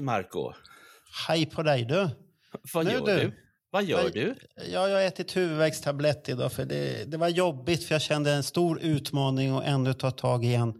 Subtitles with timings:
[0.00, 0.52] Hej Marco!
[1.28, 2.08] Hej på dig du!
[2.72, 3.16] Vad Nu gör du.
[3.16, 3.32] du?
[3.70, 4.34] Vad gör Vad- du?
[4.56, 8.42] Ja, jag har ätit huvudvärkstablett idag för det, det var jobbigt för jag kände en
[8.42, 10.74] stor utmaning och ändå ta tag i en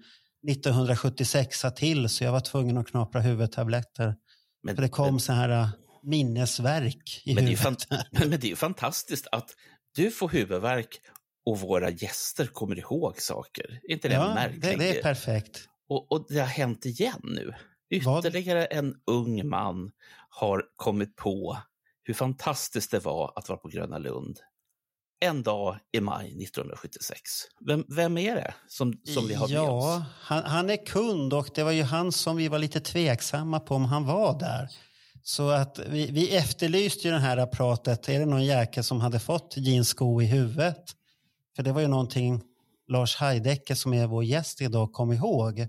[0.49, 4.15] 1976 till så jag var tvungen att knapra huvudtabletter.
[4.63, 5.69] Men, För det kom så här äh,
[6.03, 7.83] minnesverk i men, det huvudet.
[7.89, 7.99] fan,
[8.29, 9.51] men det är fantastiskt att
[9.95, 10.89] du får huvudvärk
[11.47, 13.81] och våra gäster kommer ihåg saker.
[13.89, 14.63] Inte det Ja, märkligt?
[14.63, 15.61] det, det är perfekt.
[15.89, 17.53] och, och det har hänt igen nu.
[18.05, 18.27] Vad?
[18.27, 19.91] Ytterligare en ung man
[20.29, 21.57] har kommit på
[22.03, 24.41] hur fantastiskt det var att vara på Gröna Lund
[25.21, 27.21] en dag i maj 1976.
[27.67, 30.03] Vem, vem är det som, som vi har med ja, oss?
[30.21, 33.75] han, han är kund och det var ju han som vi var lite tveksamma på
[33.75, 34.69] om han var där.
[35.23, 38.09] Så att vi, vi efterlyste ju det här pratet.
[38.09, 40.85] Är det någon jäkel som hade fått jeanssko i huvudet?
[41.57, 42.43] För det var ju någonting
[42.89, 45.67] Lars Heidecker som är vår gäst idag kom ihåg.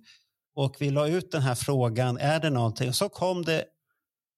[0.56, 2.90] Och vi la ut den här frågan, är det någonting?
[2.90, 3.66] Och så kom det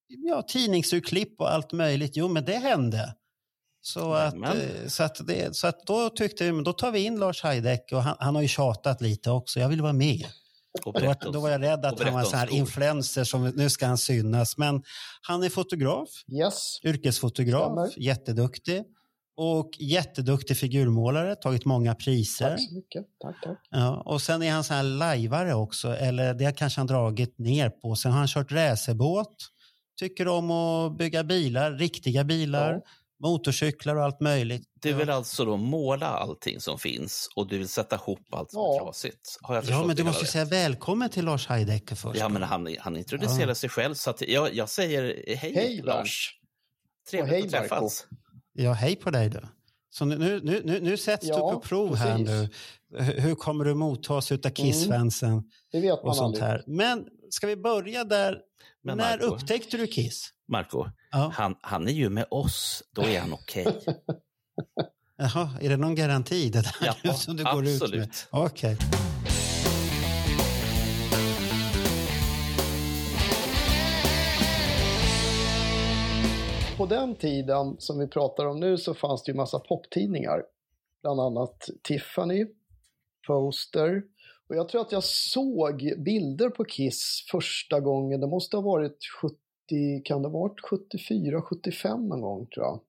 [0.08, 2.16] ja, tidningsurklipp och allt möjligt.
[2.16, 3.14] Jo, men det hände.
[3.80, 7.00] Så att, eh, så, att det, så att då tyckte vi, men då tar vi
[7.04, 9.60] in Lars Heidecker och han, han har ju tjatat lite också.
[9.60, 10.26] Jag vill vara med.
[10.84, 13.70] Då, berätta då var jag rädd att han var en sån här influencer som nu
[13.70, 14.58] ska han synas.
[14.58, 14.82] Men
[15.22, 16.80] han är fotograf, Yes.
[16.84, 17.92] yrkesfotograf, Stämmer.
[18.06, 18.82] jätteduktig.
[19.36, 22.50] Och jätteduktig figurmålare, tagit många priser.
[22.50, 23.04] Tack så mycket.
[23.22, 23.58] Tack, tack.
[23.70, 27.38] Ja, och sen är han så här lajvare också, eller det har kanske han dragit
[27.38, 27.96] ner på.
[27.96, 29.36] Sen har han kört racerbåt,
[29.98, 32.80] tycker om att bygga bilar, riktiga bilar, Ja.
[33.28, 34.62] motorcyklar och allt möjligt.
[34.80, 38.60] Du vill alltså då måla allting som finns och du vill sätta ihop allt som
[38.60, 38.84] är Ja.
[38.84, 39.38] trasigt?
[39.42, 42.20] Har jag Ja, men du måste säga välkommen till Lars Heidecker först.
[42.20, 45.02] Ja, men han, han introducerar sig själv så att jag, jag säger
[45.36, 46.30] hej, Hej, Lars.
[47.10, 48.06] Trevligt Och hej, att träffas.
[48.56, 49.40] Ja, hej på dig då.
[49.90, 52.28] Så nu, nu, nu, nu sätts Ja, du på prov här precis.
[52.98, 53.04] nu.
[53.20, 55.42] Hur kommer du mottas av Kiss-fansen
[55.72, 56.62] Det vet man och sånt här?
[56.66, 58.38] Men ska vi börja där?
[58.82, 60.30] Men När Marco- upptäckte du Kiss?
[60.48, 61.32] Marco, Ja.
[61.34, 63.66] han, han är ju med oss, då är han okej.
[65.18, 67.82] Jaha, är det någon garanti det där Ja, som du går ut med?
[67.82, 68.26] absolut.
[68.30, 68.76] Okej.
[76.76, 80.42] På den tiden som vi pratar om nu så fanns det ju massa poptidningar.
[81.02, 82.46] Bland annat Tiffany,
[83.26, 84.02] Poster.
[84.48, 88.20] Och jag tror att jag såg bilder på Kiss första gången.
[88.20, 89.36] Det måste ha varit 70,
[90.04, 92.80] kan det ha varit 74, 75 någon gång tror jag.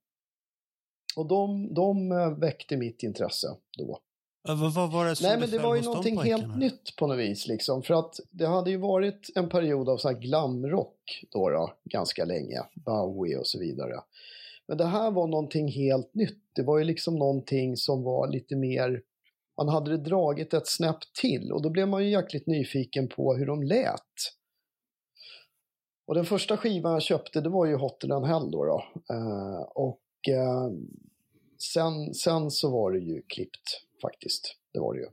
[1.16, 3.48] Och de, de eh, väckte mitt intresse
[3.78, 4.00] då.
[4.48, 7.48] Vad, var det som Nej, men det var ju någonting helt nytt på något vis
[7.48, 7.84] liksom.
[7.84, 12.26] För att det hade ju varit en period av så här glamrock då, då ganska
[12.26, 12.62] länge.
[12.74, 13.94] Bowie och så vidare.
[14.68, 16.42] Men det här var någonting helt nytt.
[16.54, 19.02] Det var ju liksom någonting som var lite mer,
[19.58, 23.36] man hade det dragit ett snäpp till och då blev man ju jäkligt nyfiken på
[23.36, 24.02] hur de lät.
[26.08, 28.66] Och den första skivan jag köpte det var ju Hotter than Hell då.
[28.66, 28.84] då.
[29.14, 30.70] Eh, och eh,
[31.74, 34.56] sen, sen så var det ju klippt faktiskt.
[34.74, 35.08] Det var det ju.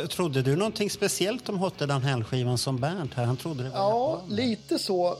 [0.00, 3.24] Trodde du någonting speciellt om Hotter than Hell-skivan som Bernt här?
[3.24, 5.16] Han trodde det var Ja, lite så.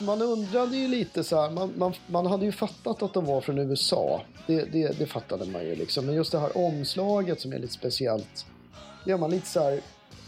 [0.00, 3.40] Man undrade ju lite så här, man, man, man hade ju fattat att de var
[3.40, 4.22] från USA.
[4.46, 6.06] Det, det, det fattade man ju liksom.
[6.06, 8.46] Men just det här omslaget som är lite speciellt,
[9.04, 9.80] det man lite så här,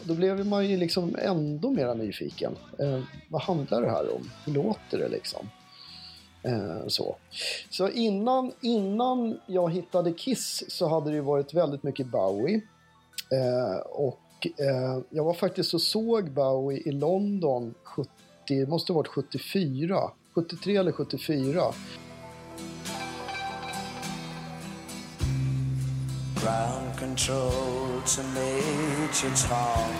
[0.03, 2.57] då blev man ju liksom ändå mer nyfiken.
[2.79, 4.31] Eh, vad handlar det här om?
[4.45, 5.49] Hur låter det liksom?
[6.43, 7.17] Eh, så
[7.71, 12.61] så innan, innan jag hittade Kiss så hade det varit väldigt mycket Bowie.
[13.35, 18.11] Eh, och eh, jag var faktiskt och såg Bowie i London 70,
[18.49, 21.63] det måste ha varit 74, 73 eller 74.
[26.43, 29.95] Ground control to Major Tom.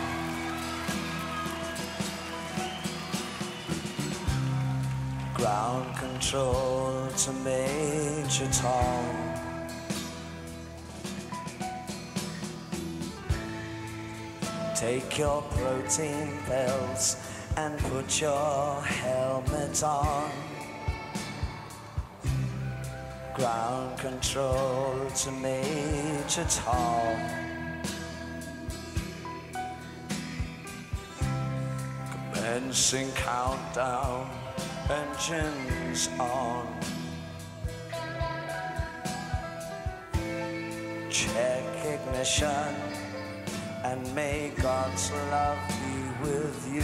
[5.37, 9.34] Ground control to Major Tom.
[14.75, 17.17] Take your protein pills
[17.57, 20.29] and put your helmet on.
[23.35, 27.17] Ground control to Major Tom.
[32.35, 34.29] Commencing countdown,
[34.91, 36.67] engines on.
[41.11, 43.04] Check ignition
[44.05, 46.83] and may God's love be with you.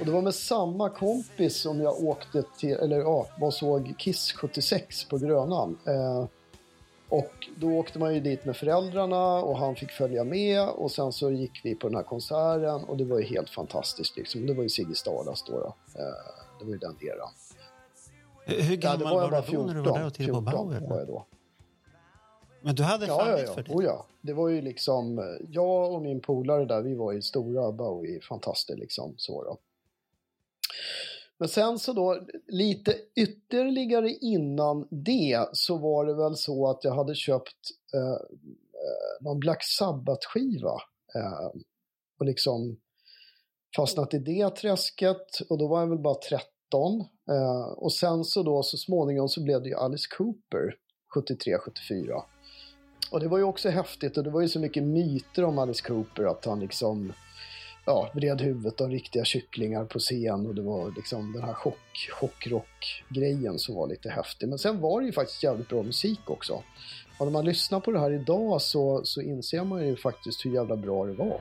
[0.00, 4.32] Och det var med samma kompis som jag åkte till, eller ja, var såg Kiss
[4.32, 5.78] 76 på Grönan.
[5.86, 6.26] Eh,
[7.14, 11.12] och då åkte man ju dit med föräldrarna och han fick följa med och sen
[11.12, 14.46] så gick vi på den här konserten och det var ju helt fantastiskt liksom.
[14.46, 15.52] Det var ju Ziggy Stardust då.
[15.52, 15.66] då.
[16.00, 16.04] Eh,
[16.58, 17.30] det var ju den eran.
[18.46, 20.80] Hur gammal ja, var, var, du då när du var där och tittade på Bauer?
[20.80, 21.26] var jag då.
[22.62, 23.54] Men du hade ja, fallit ja, ja.
[23.54, 23.74] för det?
[23.74, 24.06] Oh, ja.
[24.20, 29.14] Det var ju liksom, jag och min polare där, vi var ju stora Bowie-fantaster liksom.
[29.16, 29.58] Så då.
[31.38, 36.94] Men sen så då, lite ytterligare innan det så var det väl så att jag
[36.94, 40.76] hade köpt eh, eh någon Black Sabbath-skiva.
[41.14, 41.60] Eh,
[42.18, 42.76] och liksom
[43.76, 47.00] fastnat i det träsket och då var jag väl bara 13.
[47.30, 50.76] Eh, och sen så då så småningom så blev det ju Alice Cooper
[51.14, 52.22] 73-74.
[53.10, 55.82] Och det var ju också häftigt och det var ju så mycket myter om Alice
[55.82, 57.12] Cooper att han liksom
[57.86, 62.08] ja, vred huvudet av riktiga kycklingar på scen och det var liksom den här chock,
[62.20, 64.48] chockrock-grejen som var lite häftig.
[64.48, 66.62] Men sen var det ju faktiskt jävligt bra musik också.
[67.18, 70.50] Och när man lyssnar på det här idag så, så inser man ju faktiskt hur
[70.50, 71.40] jävla bra det var.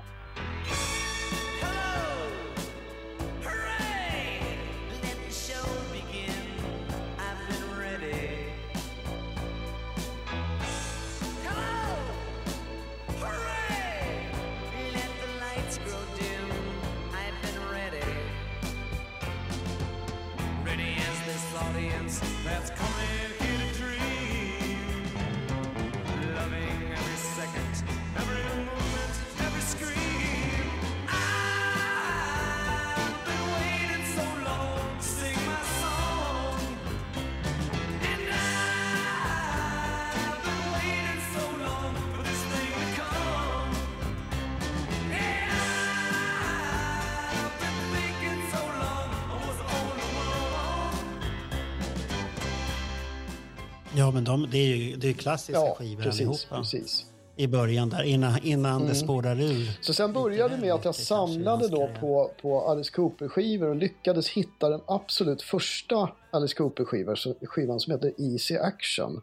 [54.13, 56.57] Men de, det är ju det är klassiska ja, skivor precis, allihopa.
[56.57, 57.05] Precis.
[57.35, 58.87] I början där, innan, innan mm.
[58.87, 59.77] det spårar ur.
[59.81, 64.29] Så sen började det med att jag samlade då på, på Alice Cooper-skivor och lyckades
[64.29, 69.21] hitta den absolut första Alice Cooper-skivan som heter Easy Action.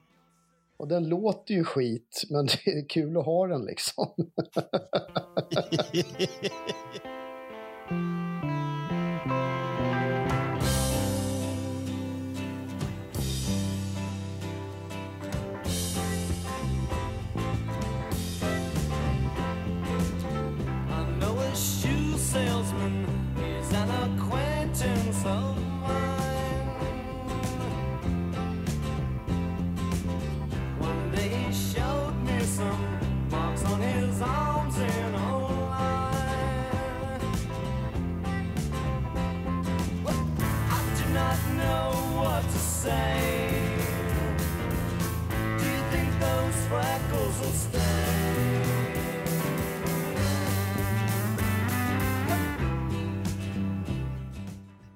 [0.77, 4.09] Och den låter ju skit, men det är kul att ha den liksom.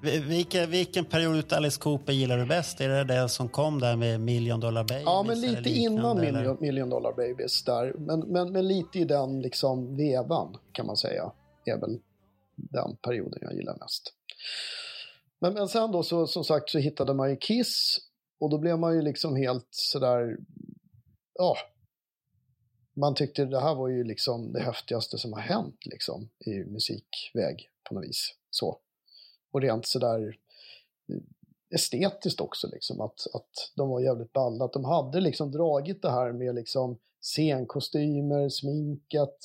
[0.05, 2.81] Vilken, vilken period av Alice Cooper gillar du bäst?
[2.81, 5.05] Är det den som kom där med Million Dollar Babies?
[5.05, 7.95] Ja, men lite innan million, million Dollar Babies där.
[7.99, 11.33] Men, men, men lite i den liksom vevan kan man säga.
[11.65, 12.01] är väl
[12.57, 14.15] den perioden jag gillar mest.
[15.41, 17.99] Men, men sen då så som sagt så hittade man ju Kiss
[18.41, 20.37] och då blev man ju liksom helt sådär,
[21.35, 21.57] ja,
[22.97, 27.69] man tyckte det här var ju liksom det häftigaste som har hänt liksom i musikväg
[27.89, 28.35] på något vis.
[28.51, 28.81] Så.
[29.55, 30.37] Och rent sådär
[31.75, 34.65] estetiskt också liksom att, att de var jävligt balla.
[34.65, 39.39] Att de hade liksom dragit det här med liksom scenkostymer, sminket,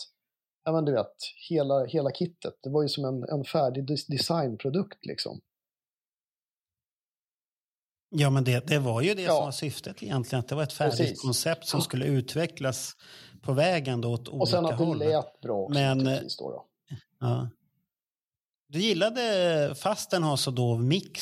[0.64, 1.16] ja men du vet,
[1.50, 2.54] hela, hela kittet.
[2.64, 5.42] Det var ju som en, en färdig designprodukt liksom.
[8.10, 9.36] Ja, men det, det var ju det Ja.
[9.36, 10.40] som var syftet egentligen.
[10.40, 11.22] Att det var ett färdigt Precis.
[11.22, 12.96] koncept som skulle utvecklas
[13.42, 15.00] på vägen då åt olika Och sen att det håll.
[15.00, 16.20] lät bra också Men, då.
[16.40, 16.66] då.
[17.20, 17.50] Ja.
[18.72, 19.22] Du gillade,
[19.76, 21.22] fast den har så då mix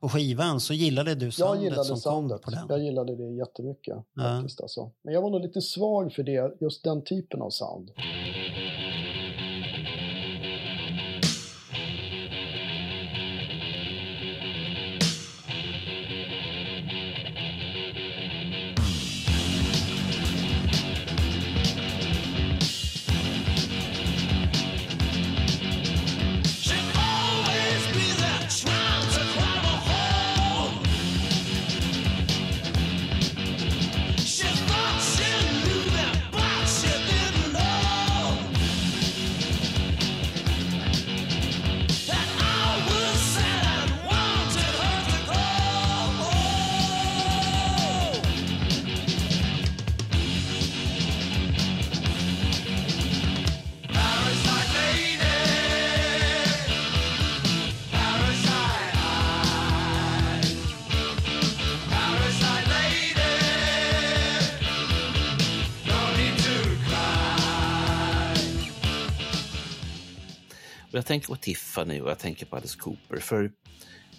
[0.00, 2.42] på skivan, så gillade du Jag soundet gillade som soundet.
[2.42, 2.66] kom på den.
[2.68, 3.96] Jag gillade det jättemycket.
[4.14, 4.22] Ja.
[4.22, 4.90] Faktiskt, alltså.
[5.04, 7.90] Men jag var nog lite svag för det, just den typen av sound.
[71.08, 73.20] Tänker på Tiffany och jag tänker på Alice Cooper.
[73.20, 73.52] För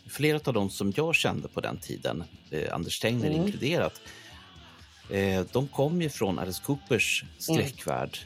[0.10, 3.42] flera av de som jag kände på den tiden, eh, Anders Tegner Mm.
[3.42, 4.02] inkluderat,
[5.10, 8.18] eh, de kom ju från Alice Coopers skräckvärld.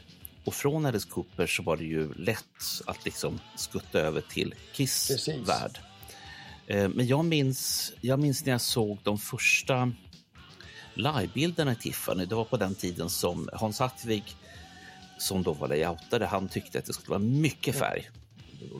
[0.44, 5.08] Och från Alice Cooper så var det ju lätt att liksom skutta över till Kiss
[5.08, 5.48] Precis.
[5.48, 5.78] värld.
[6.66, 9.92] Eh, men jag minns, jag minns när jag såg de första
[10.94, 12.24] livebilderna i Tiffany.
[12.26, 14.24] Det var på den tiden som Hans Hartvig,
[15.18, 18.10] som då var layoutare, han tyckte att det skulle vara mycket färg.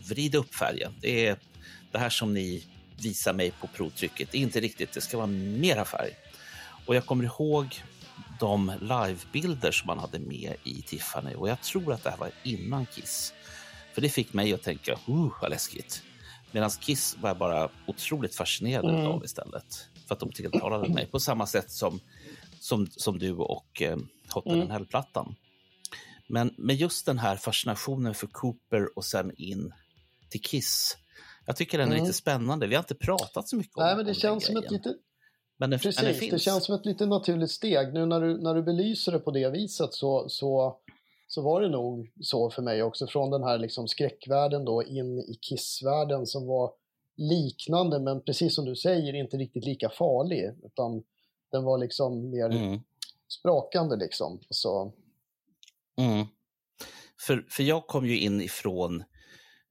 [0.09, 0.93] Vrida upp färgen.
[1.01, 1.37] Det är
[1.93, 2.65] det här som ni
[3.03, 4.29] visar mig på provtrycket.
[4.33, 6.11] Det är inte riktigt, det ska vara mera färg.
[6.87, 7.83] Och jag kommer ihåg
[8.41, 12.31] de livebilder som man hade med i Tiffany och jag tror att det här var
[12.43, 13.33] innan Kiss.
[13.93, 16.03] För det fick mig att tänka, uh, vad läskigt.
[16.53, 19.07] Medan Kiss var jag bara otroligt fascinerad Mm.
[19.07, 19.89] av istället.
[20.09, 22.01] För att de tilltalade mig på samma sätt som,
[22.61, 23.97] som, som du och eh,
[24.31, 24.71] Hot Mm.
[24.71, 25.35] Hell-plattan.
[26.29, 29.73] Men med just den här fascinationen för Cooper och sen in
[30.31, 30.97] till Kiss.
[31.47, 32.05] Jag tycker den är Mm.
[32.05, 32.67] lite spännande.
[32.67, 34.95] Vi har inte pratat så mycket om, Nej, men det känns som ett lite,
[35.57, 36.33] Men den precis, finns.
[36.33, 37.95] det känns som ett lite naturligt steg.
[37.95, 40.79] Nu när du, när du belyser det på det viset så, så,
[41.27, 43.07] så var det nog så för mig också.
[43.07, 46.73] Från den här liksom skräckvärlden då in i Kiss-världen som var
[47.17, 50.51] liknande, men precis som du säger, inte riktigt lika farlig.
[50.65, 51.03] Utan
[51.53, 52.81] den var liksom mer Mm.
[53.29, 54.41] sprakande liksom.
[54.51, 54.93] Så,
[55.97, 56.27] Mm.
[57.21, 59.05] För, för jag kom ju in ifrån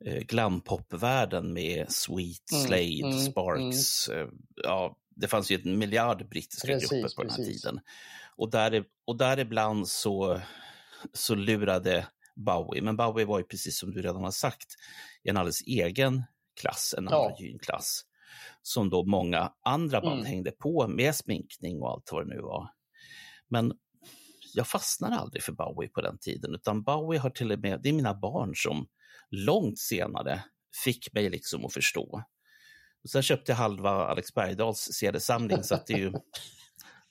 [0.05, 4.07] eh, glampopvärlden med Sweet, Mm, Slade, mm, Sparks.
[4.09, 4.27] Eh,
[4.63, 7.61] ja, det fanns ju en miljard brittiska Precis, grupper på den här precis.
[7.61, 7.79] tiden.
[8.35, 10.41] Och, där, och däribland så,
[11.13, 12.81] så lurade Bowie.
[12.81, 14.75] Men Bowie var ju precis som du redan har sagt
[15.23, 16.23] en alldeles egen
[16.61, 17.37] klass, en Ja.
[17.39, 18.01] gynklass.
[18.61, 20.25] Som då många andra band Mm.
[20.25, 22.69] hängde på med sminkning och allt vad det nu var.
[23.47, 23.73] Men
[24.53, 27.89] jag fastnade aldrig för Bowie på den tiden, utan Bowie har till och med, det
[27.89, 28.87] är mina barn som
[29.29, 30.43] långt senare
[30.83, 32.23] fick mig liksom att förstå.
[33.03, 36.13] Och sen köpte jag halva Alex Bergdahls CD-samling, så att det är ju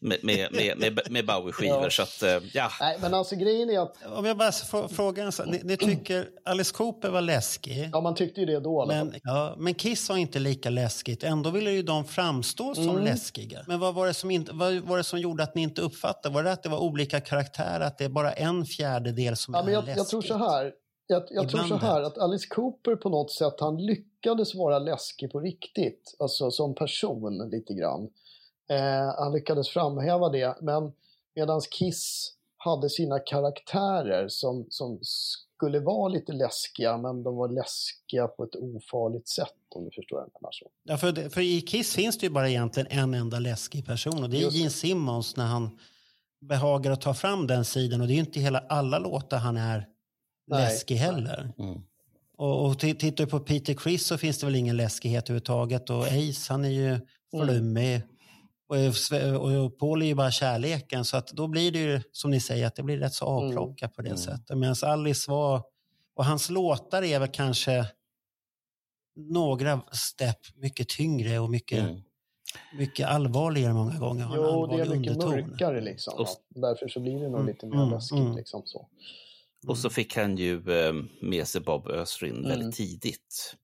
[0.03, 1.83] med, med, med, med, med Bowie-skivor.
[1.83, 1.91] Ja.
[1.91, 2.69] Så att, eh, ja.
[2.81, 5.47] nej, men alltså grejen är att Om jag bara får fråga en sak.
[5.47, 7.89] Ni, ni tycker Alice Cooper var läskig.
[7.93, 8.87] ja, man tyckte ju det då.
[8.87, 11.25] Men, ja, men Kiss var inte lika läskigt.
[11.25, 13.05] Ändå ville ju de framstå som Mm.
[13.05, 13.61] läskiga.
[13.67, 16.35] Men vad var, det som inte, vad var det som gjorde att ni inte uppfattade?
[16.35, 17.81] Var det att det var olika karaktärer?
[17.81, 19.97] Att det är bara en fjärdedel som Ja, är men jag, läskigt?
[19.99, 20.73] jag tror så här.
[21.07, 25.33] Jag, jag tror så här att Alice Cooper på något sätt, han lyckades vara läskig
[25.33, 26.17] på riktigt.
[26.19, 28.09] Alltså som person lite grann.
[28.71, 30.57] Eh, han lyckades framhäva det.
[30.61, 30.93] Men
[31.35, 38.27] medan Kiss hade sina karaktärer som, som skulle vara lite läskiga, men de var läskiga
[38.27, 40.53] på ett ofarligt sätt om du förstår vad jag menar.
[40.53, 40.71] Så.
[40.83, 44.23] Ja, för, det, för i Kiss finns det ju bara egentligen en enda läskig person
[44.23, 44.57] och det är Just.
[44.57, 45.79] Gene Simmons när han
[46.41, 49.57] behagar att ta fram den sidan och det är ju inte hela alla låtar han
[49.57, 49.89] är
[50.47, 51.53] Nej, läskig heller.
[51.59, 51.81] Mm.
[52.37, 56.07] Och, och tittar du på Peter Criss så finns det väl ingen läskighet överhuvudtaget och
[56.07, 56.99] Ace han är ju
[57.31, 58.03] flummig och, är sve-
[59.41, 62.67] och Paul är ju bara kärleken så att då blir det ju som ni säger
[62.67, 64.19] att det blir rätt så avplockat på det Mm.
[64.19, 64.59] sättet.
[64.59, 65.63] Medan Alice var,
[66.17, 67.87] och hans låtar är väl kanske
[69.17, 72.01] några stepp mycket tyngre och mycket, Mm.
[72.79, 74.29] mycket allvarligare många gånger.
[74.35, 75.31] Jo, det är mycket underton.
[75.51, 76.15] mörkare liksom.
[76.21, 76.29] Och-?
[76.49, 78.37] Därför så blir det nog Mm, lite mer mm, läskigt mm.
[78.37, 78.89] liksom så.
[79.67, 80.55] Och så fick han ju
[80.87, 82.49] eh, med sig Bob Ösrin Mm.
[82.49, 83.55] väldigt tidigt.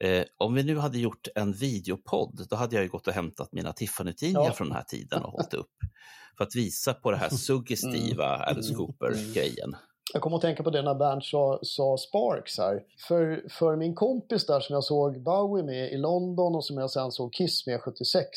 [0.00, 3.52] Eh, om vi nu hade gjort en videopodd, då hade jag ju gått och hämtat
[3.52, 4.52] mina Tiffany-tidningar Ja.
[4.52, 5.70] från den här tiden och hållit upp.
[6.36, 8.86] För att visa på det här suggestiva Alice Mm.
[8.86, 9.76] Cooper-grejen.
[10.12, 12.82] Jag kommer att tänka på det när Bernt sa, sa Sparks här.
[13.08, 16.90] För, för min kompis där som jag såg Bowie med i London och som jag
[16.90, 18.28] sen såg Kiss med 76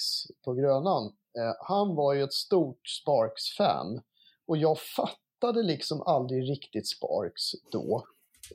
[0.45, 1.03] på Grönan.
[1.05, 4.01] Eh, han var ju ett stort Sparks-fan.
[4.47, 8.05] Och jag fattade liksom aldrig riktigt Sparks då.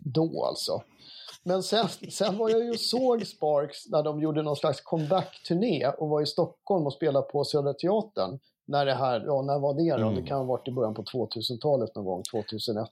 [0.01, 0.83] Då alltså.
[1.47, 5.89] Men sen, sen var jag ju och såg Sparks när de gjorde någon slags comeback-turné
[5.99, 8.39] och var i Stockholm och spelade på Södra Teatern.
[8.67, 10.09] När det här, ja när var det då?
[10.09, 10.15] Mm.
[10.15, 12.89] Det kan ha varit i början på 2000-talet någon gång, 2001.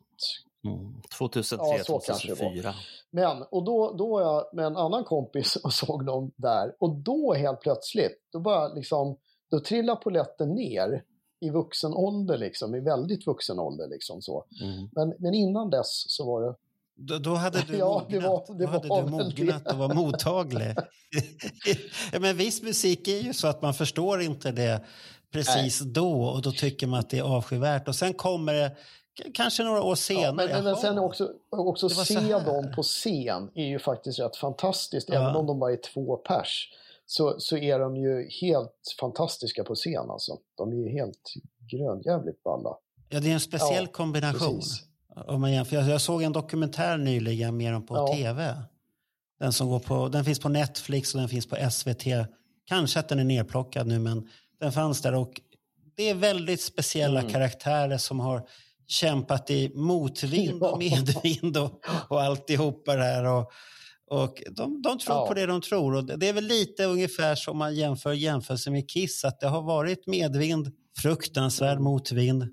[0.64, 1.02] Mm.
[1.18, 2.38] 2003, Ja, så kanske det var.
[2.38, 2.75] 2004.
[3.11, 6.75] Men, och då, då var jag med en annan kompis och såg dem där.
[6.78, 9.16] Och då helt plötsligt, då bara liksom,
[9.50, 11.04] då trillade polletten ner
[11.40, 14.44] i vuxen ålder liksom, i väldigt vuxen ålder liksom så.
[14.62, 14.88] Mm.
[14.92, 16.54] Men, men innan dess så var det,
[16.97, 19.71] Då, då hade du Ja, det mognat, var- det då hade var du mognat det.
[19.73, 20.75] och var mottaglig.
[22.13, 24.85] ja, men viss musik är ju så att man förstår inte det
[25.33, 28.77] precis då och då tycker man att det är avskyvärt och sen kommer det
[29.35, 30.27] kanske några år senare.
[30.27, 33.78] ja, men, men, sen också, också Det var så se dem på scen är ju
[33.78, 35.09] faktiskt rätt fantastiskt.
[35.09, 35.15] Ja.
[35.15, 36.69] Även om de bara är två pers
[37.07, 40.39] så, så är de ju helt fantastiska på scen alltså.
[40.57, 41.33] De är ju helt
[41.71, 42.76] grönjävligt balla.
[43.09, 44.57] Ja, det är en speciell Ja, kombination.
[44.57, 44.83] Precis.
[45.17, 45.77] Om man jämför.
[45.89, 48.15] Jag, såg en dokumentär nyligen med dem på Ja.
[48.17, 48.55] tv.
[49.41, 52.05] Den, som går på, den finns på Netflix och den finns på SVT.
[52.69, 54.29] Kanske att den är nerplockad nu, men
[54.61, 55.15] den fanns där.
[55.15, 55.41] Och
[55.97, 57.33] det är väldigt speciella Mm.
[57.33, 58.43] karaktärer som har
[58.87, 63.25] kämpat i motvind och medvind och, och alltihopa det här.
[63.25, 63.53] Och,
[64.11, 65.27] och de, de tror Ja.
[65.27, 65.95] på det de tror.
[65.95, 69.63] Och det är väl lite ungefär som man jämför jämförelse med Kiss, att det har
[69.63, 70.71] varit medvind,
[71.03, 71.83] fruktansvärd Mm.
[71.85, 72.45] motvind,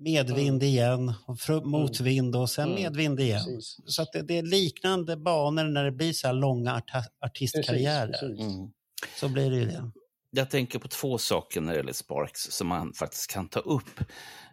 [0.00, 2.82] medvind igen, och fru- motvind och sen Mm.
[2.82, 3.44] medvind igen.
[3.44, 3.76] Precis.
[3.86, 8.06] Så att det, det är liknande banor när det blir så här långa arta, artistkarriärer.
[8.06, 8.54] Precis, precis.
[8.54, 8.70] Mm.
[9.20, 9.90] Så blir det ju det.
[10.30, 14.00] Jag tänker på två saker när det gäller Sparks som man faktiskt kan ta upp.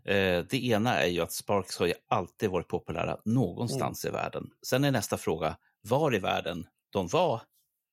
[0.05, 4.49] Eh, det ena är ju att Sparks har ju alltid varit populära någonstans i världen.
[4.67, 7.41] Sen är nästa fråga, var i världen de var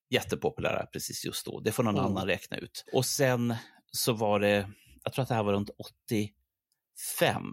[0.09, 1.59] jättepopulära precis just då?
[1.59, 2.05] Det får någon Mm.
[2.11, 2.83] annan räkna ut.
[2.93, 3.55] Och sen
[3.91, 4.69] så var det,
[5.03, 5.69] jag tror att det här var runt
[6.95, 7.43] 85,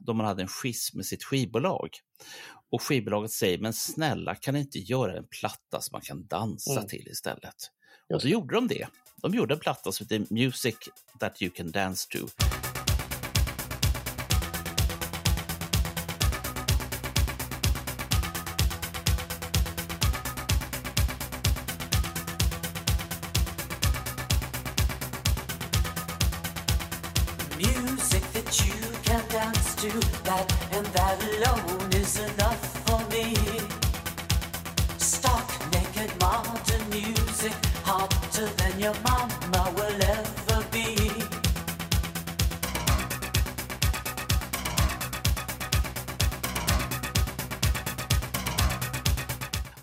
[0.00, 1.88] då man hade en schism med sitt skivbolag.
[2.70, 6.86] Och skivbolaget säger, men snälla kan inte göra en platta som man kan dansa Mm.
[6.88, 7.54] till istället?
[8.14, 8.88] Och då gjorde de det.
[9.22, 10.76] De gjorde en platta som heter Music
[11.20, 12.26] That You Can Dance To.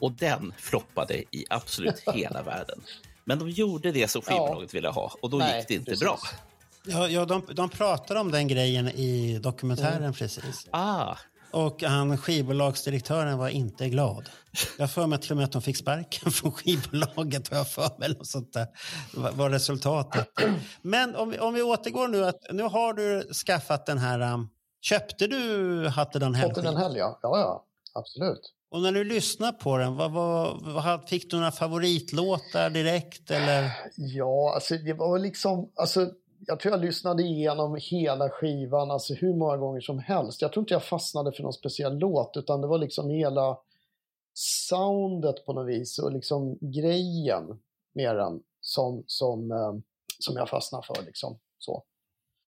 [0.03, 2.81] Och den floppade i absolut hela världen.
[3.25, 6.03] Men de gjorde det som skivbolaget ville ha och då Nej, gick det inte precis.
[6.03, 6.17] bra.
[6.85, 10.13] Ja, ja, de, de pratar om den grejen i dokumentären Mm.
[10.13, 10.67] precis.
[10.71, 11.15] Ah,
[11.51, 14.29] Och han, skivbolagsdirektören var inte glad.
[14.77, 17.47] Jag för mig till och med att de fick sparken från skivbolaget.
[17.49, 18.67] Har jag för mig, något sånt där.
[19.13, 20.29] var, var resultatet.
[20.81, 22.25] Men om vi, om vi återgår nu.
[22.25, 24.33] Att, nu har du skaffat den här...
[24.33, 24.49] um,
[24.81, 27.19] köpte du Hatte den här Fått den en helg, ja.
[27.21, 27.65] Ja, ja.
[27.93, 28.41] Absolut.
[28.73, 33.31] Och när du lyssnar på den, vad, vad, vad, fick du några favoritlåtar direkt?
[33.31, 33.71] Eller?
[33.97, 39.33] Ja, alltså det var liksom, alltså jag tror jag lyssnade igenom hela skivan, alltså hur
[39.33, 40.41] många gånger som helst.
[40.41, 43.57] Jag tror inte jag fastnade för någon speciell låt, utan det var liksom hela
[44.33, 47.59] soundet på något vis och liksom grejen
[47.95, 49.73] med den som, som, eh,
[50.19, 51.39] som jag fastnade för liksom.
[51.57, 51.83] Så.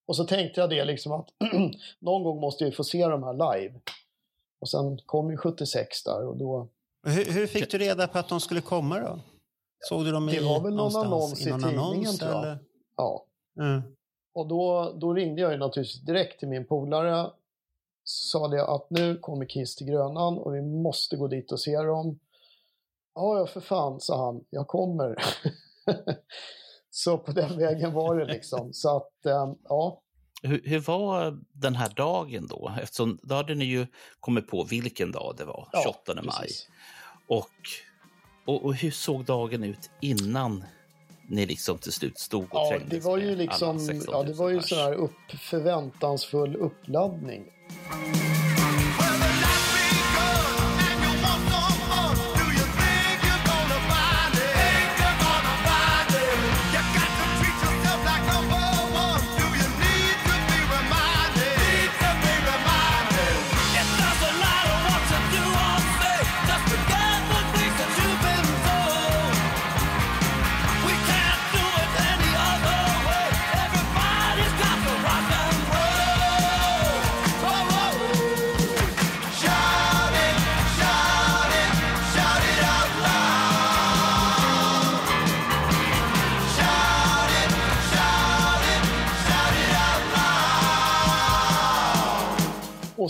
[0.06, 1.28] Och så tänkte jag det liksom att
[1.98, 3.80] någon gång måste jag få se de här live.
[4.60, 6.68] Och sen kom ju 76 där och då...
[7.06, 9.20] Hur, hur fick du reda på att de skulle komma då?
[9.88, 12.42] Såg du dem i Det var väl någon annons i någon tidningen, annons, tror jag.
[12.42, 12.58] eller?
[12.96, 13.26] Ja.
[13.60, 13.82] Mm.
[14.34, 17.30] Och då, då ringde jag ju naturligtvis direkt till min polare.
[18.04, 21.76] Sa det att nu kommer Kiss till Grönan och vi måste gå dit och se
[21.76, 22.18] dem.
[23.14, 24.44] Ja, ja för fan, sa han.
[24.50, 25.16] Jag kommer.
[26.90, 28.72] så på den vägen var det liksom.
[28.72, 30.02] Så att, eh, ja.
[30.42, 32.72] Hur, hur var den här dagen då?
[32.82, 33.86] Eftersom då hade ni ju
[34.20, 36.24] kommit på vilken dag det var, ja 28 maj.
[36.24, 36.68] precis.
[37.26, 37.50] Och,
[38.44, 40.64] och, och hur såg dagen ut innan
[41.28, 44.18] ni liksom till slut stod och Ja, trängdes det var ju liksom, alla 16 ja,
[44.18, 47.44] 000 det var ju sån här upp, förväntansfull uppladdning.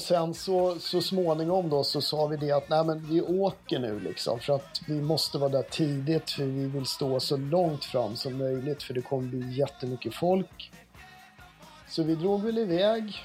[0.07, 4.01] Sen så, så småningom då så sa vi det att nej men vi åker nu
[4.01, 8.17] liksom för att vi måste vara där tidigt för vi vill stå så långt fram
[8.17, 10.73] som möjligt för det kommer bli jättemycket folk.
[11.89, 13.23] Så vi drog väl iväg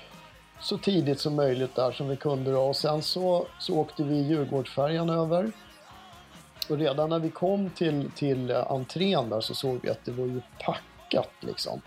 [0.61, 4.15] så tidigt som möjligt där som vi kunde då och sen så, så åkte vi
[4.15, 5.51] Djurgårdsfärjan över.
[6.69, 10.11] Och redan när vi kom till, till eh, entrén där så såg vi att det
[10.11, 11.81] var ju packat liksom.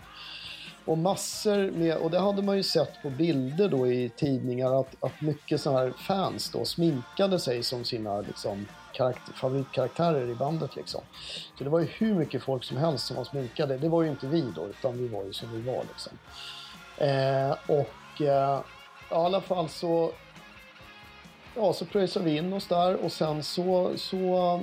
[0.85, 4.95] Och massor med, och det hade man ju sett på bilder då i tidningar att,
[5.03, 10.75] att mycket sådana här fans då sminkade sig som sina liksom, karaktär, favoritkaraktärer i bandet
[10.75, 11.01] liksom.
[11.57, 13.77] Så det var ju hur mycket folk som helst som var sminkade.
[13.77, 16.13] Det var ju inte vi då, utan vi var ju som vi var liksom.
[16.97, 18.59] Eh, och eh,
[19.11, 20.11] i alla fall så
[21.55, 24.61] ja, så pröjsade vi in oss där och sen så, så,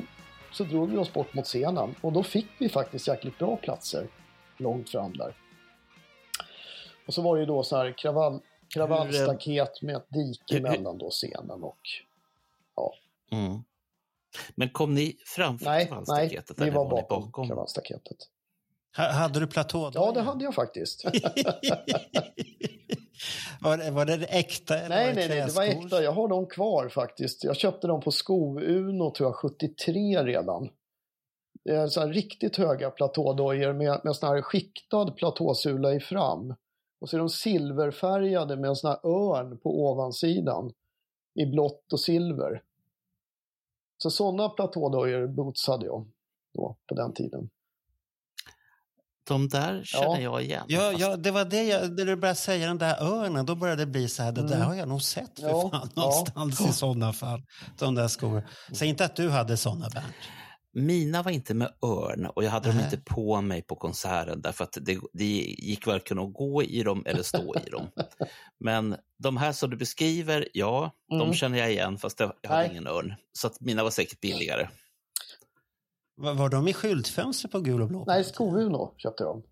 [0.52, 1.94] så drog vi oss bort mot scenen.
[2.00, 4.06] Och då fick vi faktiskt jäkligt bra platser
[4.56, 5.34] långt fram där.
[7.12, 8.40] Och så var det ju då så här kravall,
[8.74, 11.78] kravallstaket med ett dike mellan då scenen och...
[13.30, 13.64] Mm.
[14.54, 17.48] Men kom ni framför Nej, nej, kravallstaketet vi eller var ni bakom, bakom?
[17.48, 18.16] kravallstaketet.
[18.96, 19.90] Ha- Hade du platå?
[19.94, 21.04] Ja, det hade jag faktiskt.
[23.60, 24.78] var, det, var det äkta?
[24.78, 26.02] Eller Nej, var nej, nej, det var äkta.
[26.02, 27.44] Jag har dem kvar faktiskt.
[27.44, 30.68] Jag köpte dem på Sko-Uno tror jag 73 redan.
[31.64, 36.54] Det är så här riktigt höga platådojor med, med sån här skiktad platåsula i fram.
[37.02, 40.72] Och så är de silverfärgade med en sån här örn på ovansidan
[41.34, 42.62] i blått och silver.
[44.02, 46.06] Så sådana platådojor boots hade jag
[46.54, 47.50] då på den tiden.
[49.28, 50.20] De där känner Ja.
[50.20, 50.64] jag igen.
[50.68, 53.54] Ja, fast- ja, det var det jag, när du började säga den där örnen, då
[53.54, 54.66] började det bli så här, det där Mm.
[54.68, 56.02] har jag nog sett för Ja, fan ja.
[56.02, 57.42] någonstans i sådana fall.
[57.78, 58.48] De där skor.
[58.72, 60.14] Säg inte att du hade sådana Bernt.
[60.74, 62.84] Mina var inte med örn och jag hade dem Nej.
[62.84, 65.24] inte på mig på konserten därför att det, det
[65.58, 67.86] gick varken att gå i dem eller stå i dem.
[68.58, 71.34] Men de här som du beskriver, ja, de Mm.
[71.34, 72.70] känner jag igen fast jag hade Nej.
[72.70, 73.14] ingen örn.
[73.32, 74.68] Så att mina var säkert billigare.
[76.16, 78.04] Var, var de i skyltfönster på gul och blå?
[78.06, 79.42] Nej, Sko-Uno köpte dem.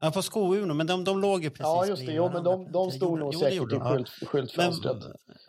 [0.00, 2.12] Ja, på Sko-Uno, men de, de låg ju precis Ja, just det.
[2.12, 4.96] Jo, men de, de stod nog säkert i de, skylt, Men, skyltfönstret.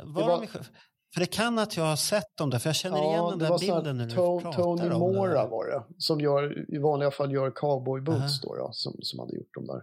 [0.03, 0.71] var var- de i skylt-
[1.13, 3.60] för det kan att jag har sett dem där, för jag känner igen den där
[3.60, 5.50] bilden när du To- pratar Tony om Mora det.
[5.50, 8.30] var det, som gör, i vanliga fall gör cowboy boots Aha.
[8.43, 9.82] då, då som, som hade gjort dem där.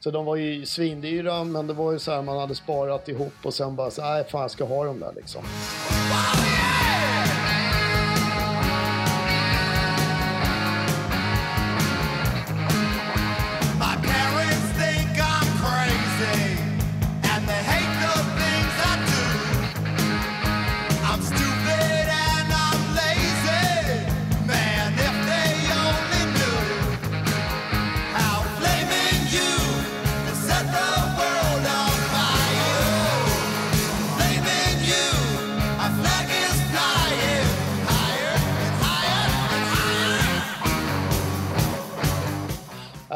[0.00, 3.32] Så de var ju svindyra, men det var ju så här man hade sparat ihop
[3.44, 5.42] och sen bara så nej fan jag ska ha dem där liksom.
[5.42, 6.47] My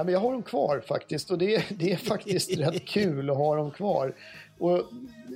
[0.03, 3.37] Nej, men jag har dem kvar faktiskt och det, det är faktiskt rätt kul att
[3.37, 4.15] ha dem kvar.
[4.59, 4.83] Och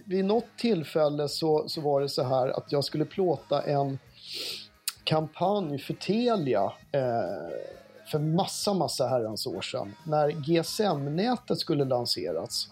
[0.05, 3.99] vid något tillfälle så, så var det så här att jag skulle plåta en
[5.05, 7.01] kampanj för Telia eh,
[8.11, 12.69] för massa, massa herrans år sedan när GSM-nätet skulle lanseras.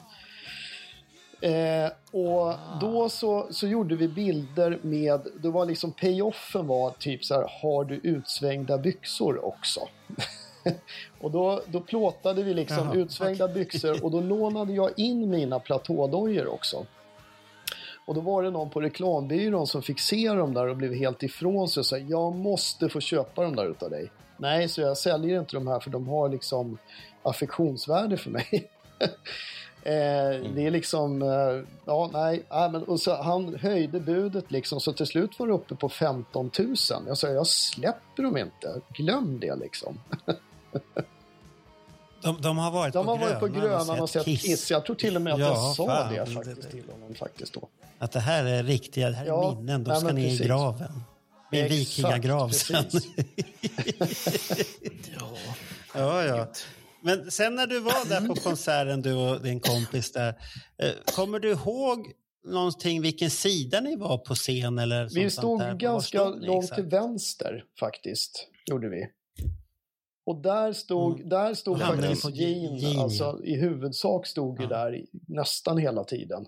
[1.40, 7.24] Eh, och då så, så gjorde vi bilder med, det var liksom payoffen var typ
[7.24, 9.80] så här, har du utsvängda byxor också?
[11.20, 15.58] och då, då plåtade vi liksom Jaha, utsvängda byxor och då lånade jag in mina
[15.58, 16.86] platådojor också.
[18.06, 21.22] Och då var det någon på reklambyrån som fick se dem där och blev helt
[21.22, 24.10] ifrån sig och sa jag måste få köpa dem där utav dig.
[24.36, 26.78] Nej, så jag säljer inte de här för de har liksom
[27.22, 28.70] affektionsvärde för mig.
[29.82, 34.80] eh, Det är liksom, eh, ja nej, nej men, och så han höjde budet liksom
[34.80, 36.74] så till slut var det uppe på 15 000.
[37.06, 40.00] Jag sa jag släpper dem inte, glöm det liksom.
[42.22, 44.70] De, de har varit De på har varit på Grönan och sett Kiss.
[44.70, 46.90] Jag tror till och med att jag Ja, sa fan, det det- faktiskt det- till
[46.90, 47.68] honom faktiskt då.
[47.98, 49.84] Att det här är riktiga, det här är Ja, minnen.
[49.84, 51.02] De ska ner i graven.
[51.52, 52.84] Exakt, vikingagrav sen.
[55.18, 55.30] Ja.
[55.94, 56.48] ja, ja.
[57.00, 60.28] Men sen när du var där på konserten, du och din kompis där.
[60.78, 62.06] eh, Kommer du ihåg
[62.46, 64.78] någonting, vilken sida ni var på scen?
[64.78, 65.32] Eller Vi sånt
[65.62, 69.06] stod ganska stod långt till vänster faktiskt, gjorde vi.
[70.26, 73.02] Och där stod, där stod hamnade faktiskt Gene, Gene, ja.
[73.02, 74.68] alltså i huvudsak stod ju Ja.
[74.68, 76.46] där nästan hela tiden.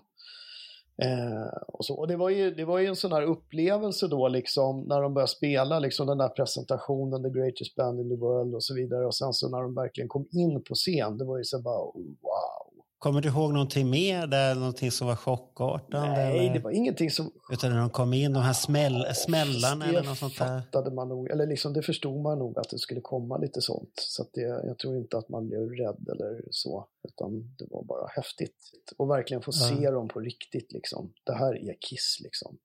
[1.01, 1.95] Eh, och, så.
[1.95, 5.13] och det var, ju, det var ju en sån här upplevelse då liksom när de
[5.13, 9.05] började spela liksom den där presentationen, The Greatest Band in the World och så vidare.
[9.05, 11.77] Och sen så när de verkligen kom in på scen, det var ju så bara
[11.77, 12.66] wow.
[12.99, 14.55] Kommer du ihåg någonting mer där?
[14.55, 16.09] Någonting som var chockartande?
[16.09, 16.53] Nej, eller?
[16.53, 20.03] det var ingenting som Utan när de kom in, de här smäll, smällarna det eller
[20.09, 20.61] något sånt där?
[20.61, 23.93] fattade man nog, eller liksom det förstod man nog att det skulle komma lite sånt.
[23.95, 28.07] Så det, jag tror inte att man blev rädd eller så, utan det var bara
[28.07, 28.57] häftigt.
[28.97, 29.77] Och verkligen få Ja.
[29.77, 31.13] se dem på riktigt liksom.
[31.23, 32.57] Det här är Kiss liksom.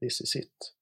[0.00, 0.72] This is it.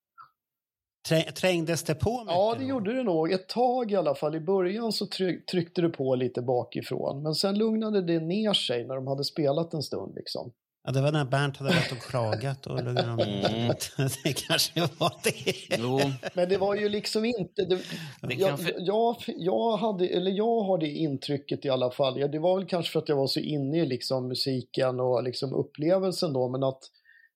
[1.09, 2.35] Trä, trängdes det på mycket?
[2.35, 2.69] Ja, det då?
[2.69, 3.33] gjorde det nog.
[3.33, 4.35] Ett tag i alla fall.
[4.35, 7.23] I början så tryck, tryckte det på lite bakifrån.
[7.23, 10.53] Men sen lugnade det ner sig när de hade spelat en stund liksom.
[10.85, 13.75] Ja, det var när Bernt hade varit och klagat och lugnade de Mm.
[14.25, 15.77] Det kanske var det.
[15.79, 16.01] Jo,
[16.35, 17.65] Men det var ju liksom inte...
[17.65, 17.79] Det,
[18.23, 22.21] Det jag, jag, jag, hade, eller jag har det intrycket i alla fall.
[22.21, 25.23] Ja, det var väl kanske för att jag var så inne i liksom musiken och
[25.23, 26.83] liksom upplevelsen då, men att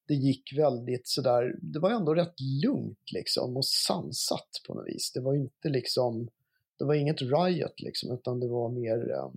[0.09, 5.13] det gick väldigt sådär, det var ändå rätt lugnt liksom och sansat på något vis.
[5.13, 6.29] Det var inte liksom,
[6.79, 9.31] det var inget riot liksom, utan det var mer, eh,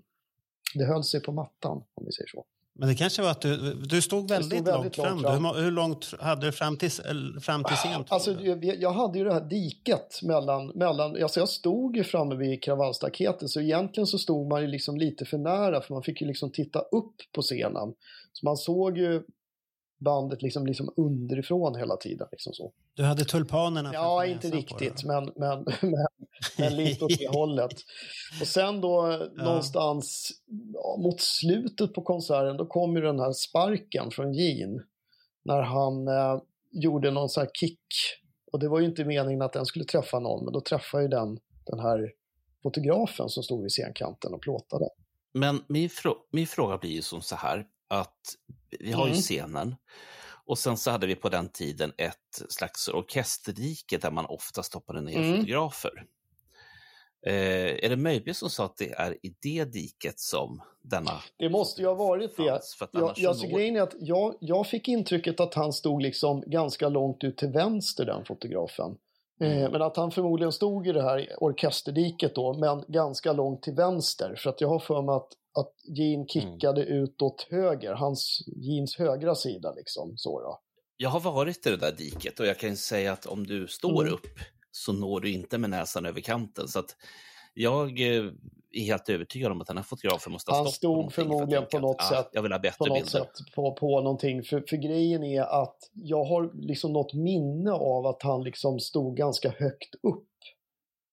[0.74, 2.46] det höll sig på mattan om vi säger så.
[2.78, 5.42] Men det kanske var att du, du stod väldigt, väldigt långt, långt fram.
[5.42, 5.46] fram.
[5.46, 8.04] Hur, hur långt hade du fram till, eller fram till scen?
[8.08, 12.36] Alltså, jag, jag hade ju det här diket mellan, mellan alltså jag stod ju framme
[12.36, 16.22] vid kravallstaketet så egentligen så stod man ju liksom lite för nära för man fick
[16.22, 17.94] ju liksom titta upp på scenen.
[18.34, 19.24] Så man såg ju
[20.06, 22.28] bandet liksom, liksom underifrån hela tiden.
[22.32, 22.72] Liksom så.
[22.94, 26.08] Du hade tulpanerna Ja, inte riktigt, men, men, men,
[26.58, 27.74] men lite åt det hållet.
[28.42, 30.32] Och sen då någonstans
[30.74, 34.84] ja, mot slutet på konserten, då kom ju den här sparken från Gene.
[35.44, 36.42] När han eh,
[36.72, 37.88] gjorde någon sån här kick.
[38.52, 41.10] Och det var ju inte meningen att den skulle träffa någon, men då träffade ju
[41.10, 42.12] den den här
[42.64, 44.90] fotografen som stod vid scenkanten och plåtade.
[45.34, 48.20] Men min, frå- min fråga blir ju som så här att
[48.80, 49.22] vi har ju Mm.
[49.22, 49.76] scenen
[50.46, 55.02] och sen så hade vi på den tiden ett slags orkesterdike där man ofta stoppade
[55.02, 55.36] ner Mm.
[55.36, 56.06] fotografer.
[57.28, 61.50] Eh, är det möjligt som sa att det är i det diket som denna Det
[61.50, 62.60] måste ju ha varit det.
[62.78, 65.74] För Jag, jag, så så når- grejen är att jag, jag fick intrycket att han
[65.74, 68.98] stod liksom ganska långt ut till vänster, den fotografen.
[69.40, 69.58] Mm.
[69.64, 73.74] Eh, men att han förmodligen stod i det här orkesterdiket då, men ganska långt till
[73.74, 74.36] vänster.
[74.38, 78.96] För att jag har för mig att, att Gene kickade ut åt höger, hans, Jeans
[78.98, 80.14] högra sida liksom.
[80.18, 80.62] Så då.
[80.98, 84.02] Jag har varit i det där diket och jag kan säga att om du står
[84.02, 84.14] Mm.
[84.14, 84.28] upp
[84.72, 86.68] så når du inte med näsan över kanten.
[86.68, 86.96] Så att
[87.54, 88.26] jag eh,
[88.72, 91.28] är helt övertygad om att den här fotografen måste ha Han stått stod för att
[91.28, 93.10] förmodligen tänka på något att, ah, sätt- Jag vill ha bättre på något bilder.
[93.20, 94.44] sätt på, på någonting.
[94.44, 99.18] För, för grejen är att jag har liksom något minne av att han liksom stod
[99.18, 100.28] ganska högt upp.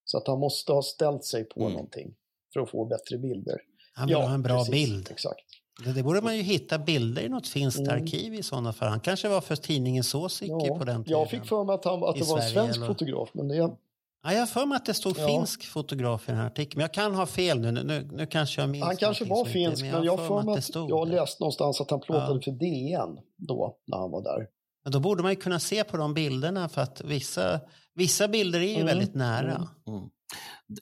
[0.04, 1.72] Så att han måste ha ställt sig på Mm.
[1.72, 2.14] någonting
[2.52, 3.60] för att få bättre bilder.
[3.94, 5.08] Han vill ha en bra precis, bild.
[5.10, 5.40] Exakt.
[5.84, 8.02] Det, det borde man ju hitta bilder i något finskt Mm.
[8.02, 8.88] arkiv i sådana fall.
[8.88, 11.18] Han kanske var för tidningen Såsicke Ja, på den tiden.
[11.20, 12.86] jag fick för mig att, han, att det var en svensk eller?
[12.86, 13.76] fotograf, men det, ja,
[14.22, 15.26] jag har för mig att det stod Ja.
[15.26, 16.78] finsk fotograf i den här artikeln.
[16.78, 17.70] Men jag kan ha fel nu.
[17.72, 20.64] Nu, nu kanske jag minns han kanske var finsk, men jag har för mig att
[20.64, 21.12] stod jag har där.
[21.12, 22.40] läst någonstans att han plåtade Ja.
[22.40, 24.46] för DN då, när han var där.
[24.84, 27.60] Men då borde man ju kunna se på de bilderna för att vissa,
[27.94, 29.54] vissa bilder är ju Mm, väldigt nära.
[29.86, 29.98] mm.
[29.98, 30.08] Mm.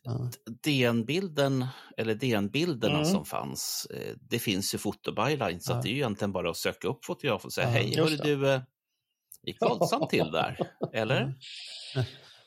[0.02, 0.30] Ja.
[0.64, 3.04] DN-bilden, eller DN-bilderna Mm.
[3.06, 5.80] som fanns, eh, det finns ju fotobyline, så Ja.
[5.82, 8.48] det är ju egentligen bara att söka upp fotografen och säga Ja, hej, hörru du,
[8.52, 8.60] eh,
[9.46, 10.58] gick våldsamt till där,
[10.92, 11.34] eller?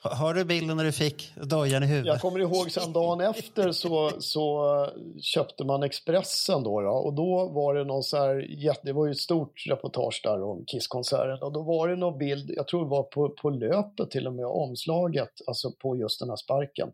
[0.04, 2.08] Ha- Har du bilden när du fick dojan i huvudet?
[2.08, 4.88] Jag kommer ihåg sen dagen efter så, så
[5.22, 8.48] köpte man Expressen då, då och då var det någon så här,
[8.84, 12.52] det var ju ett stort reportage där om Kisskonserten och då var det någon bild,
[12.56, 16.30] jag tror det var på, på löpet till och med, omslaget, alltså på just den
[16.30, 16.90] här sparken.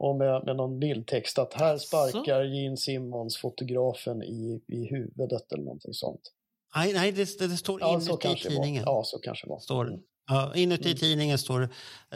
[0.00, 5.64] Och med, med någon bildtext att här sparkar Gene Simmons fotografen i, i huvudet eller
[5.64, 6.20] någonting sånt.
[6.76, 8.34] Nej, nej det, det, det står Ja, inuti var.
[8.34, 8.82] tidningen.
[8.86, 9.58] Ja, så kanske det var.
[9.60, 10.00] Står, Mm.
[10.28, 10.98] Ja, inuti Mm.
[10.98, 11.68] tidningen står det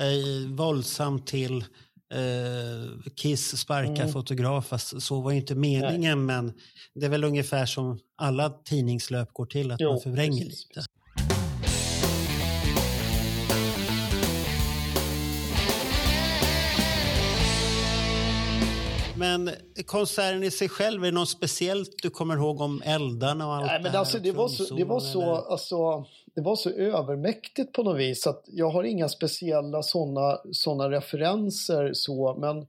[0.02, 1.56] eh, våldsamt till
[2.14, 4.12] eh, Kiss sparkar Mm.
[4.12, 4.66] fotograf.
[4.66, 6.52] Fast Så var ju inte meningen, men
[6.94, 10.86] det är väl ungefär som alla tidningslöp går till, att Jo, man förvränger precis, lite.
[19.16, 19.50] Men
[19.86, 23.66] konserten i sig själv, är det något speciellt du kommer ihåg om eldarna och allt
[23.66, 23.98] Nej, men här?
[23.98, 28.26] alltså, det, var så, det, var så, alltså, det var så övermäktigt på något vis
[28.26, 32.66] att jag har inga speciella sådana såna referenser så, men,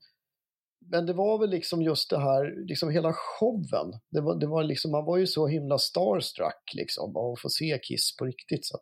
[0.92, 4.00] men det var väl liksom just det här, liksom hela showen.
[4.12, 7.50] Det var, det var liksom, man var ju så himla starstruck liksom av att få
[7.50, 8.66] se Kiss på riktigt.
[8.66, 8.78] Så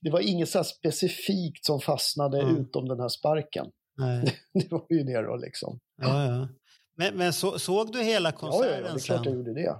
[0.00, 2.56] det var inget så specifikt som fastnade Mm.
[2.56, 3.66] utom den här sparken.
[3.98, 4.36] Nej.
[4.54, 5.78] Det var ju det då liksom.
[6.02, 6.48] Ja, ja.
[6.96, 9.34] Men, men så, såg du hela Ja, ja, konserten ja, det är klart jag sen?
[9.34, 9.76] gjorde det.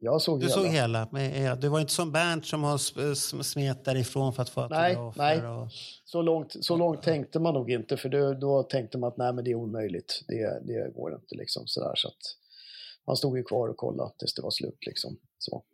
[0.00, 0.54] Jag såg Du hela.
[0.54, 1.08] såg hela?
[1.44, 5.46] Ja, du var inte som Bernt som har smet därifrån för att få Nej, nej.
[5.46, 5.68] Och...
[6.04, 9.32] Så långt, så långt tänkte man nog inte, för då, då tänkte man att nej,
[9.32, 10.24] men det är omöjligt.
[10.28, 11.92] Det, det går inte liksom sådär.
[11.94, 12.14] Så att
[13.06, 15.16] man stod ju kvar och kollade tills det var slut liksom.
[15.38, 15.64] Så.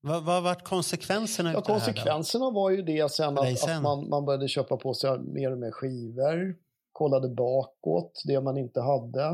[0.00, 3.76] Vad vad vart konsekvenserna Ja, konsekvenserna var ju det sen att, sen.
[3.76, 6.56] att man, man började köpa på sig mer och mer skivor,
[6.92, 9.24] kollade bakåt, det man inte hade.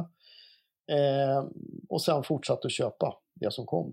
[0.92, 1.44] Eh,
[1.88, 3.92] och sen fortsatte att köpa det som kom.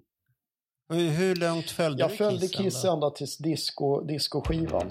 [0.90, 2.92] Hur, långt följde Jag du följde Kissen Kiss då?
[2.94, 4.90] ända tills disco, discoskivan.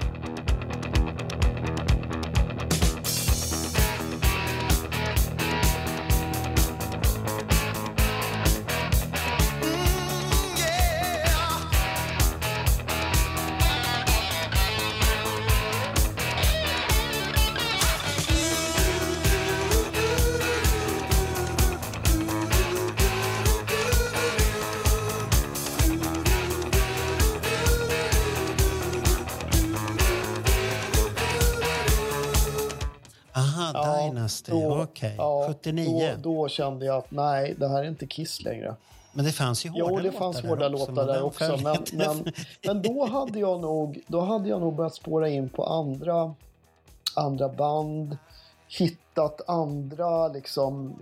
[34.27, 35.15] Dynasty, då- okej.
[35.19, 36.15] ja, 79.
[36.23, 38.77] Då, då kände jag att nej, det här är inte Kiss längre.
[39.13, 41.45] Men det fanns ju hårda Jo, låtar det fanns där hårda också, låtar där också.
[41.45, 42.33] följde Men, men,
[42.67, 46.35] men då, hade jag nog, då hade jag nog börjat spåra in på andra,
[47.15, 48.17] andra band.
[48.69, 50.99] Hittat andra liksom,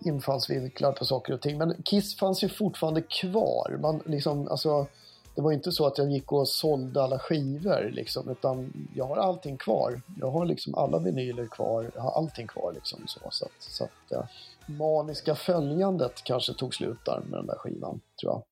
[0.00, 1.58] infallsvinklar på saker och ting.
[1.58, 3.78] Men Kiss fanns ju fortfarande kvar.
[3.80, 4.86] Man, liksom, alltså,
[5.34, 7.90] det var inte så att jag gick och sålde alla skivor.
[7.92, 10.00] Liksom, utan jag har allting kvar.
[10.20, 11.90] Jag har liksom alla vinyler kvar.
[11.94, 12.72] Jag har allting kvar.
[12.74, 14.24] Liksom, så, så att, så att, eh,
[14.66, 18.42] maniska följandet kanske tog slut där med den där skivan, tror jag.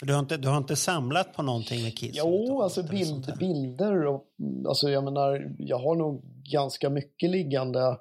[0.00, 2.10] Du har, inte, du har inte samlat på någonting med Kiss?
[2.14, 4.24] Jo, alltså bild, bilder och
[4.68, 7.98] alltså jag menar, jag har nog ganska mycket liggande.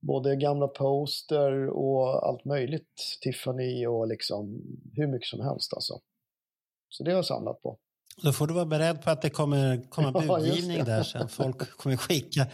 [0.00, 3.18] Både gamla poster och allt möjligt.
[3.20, 4.62] Tiffany och liksom
[4.94, 6.00] hur mycket som helst alltså.
[6.92, 7.78] Så det har jag samlat på.
[8.22, 10.84] Då får du vara beredd på att det kommer komma Ja, budgivning det.
[10.84, 11.28] där sen.
[11.28, 12.46] Folk kommer skicka,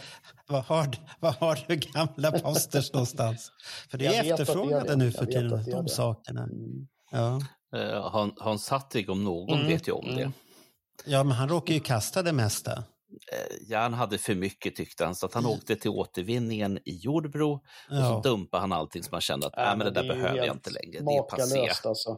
[0.47, 3.51] vad har, du- vad har du gamla posters någonstans?
[3.91, 4.95] För det Jag är att det är efterfrågade det.
[4.95, 5.89] nu för tiden, det de det.
[5.91, 6.43] sakerna.
[6.43, 6.87] Mm.
[7.11, 7.41] Ja.
[7.79, 10.21] Eh, Han, Hans Hattig om någon Mm, vet ju om det.
[10.21, 10.33] mm.
[11.05, 12.71] ja, men han råkar ju kasta det mesta.
[12.73, 15.57] Eh, Ja, han hade för mycket tyckte han, så att han Mm.
[15.57, 18.03] åkte till återvinningen i Jordbro och Ja.
[18.23, 20.69] så dumpade han allting som han kände att Nej, men det där behöver jag inte
[20.69, 20.99] längre.
[20.99, 21.69] Det är passé.
[21.89, 22.17] Alltså.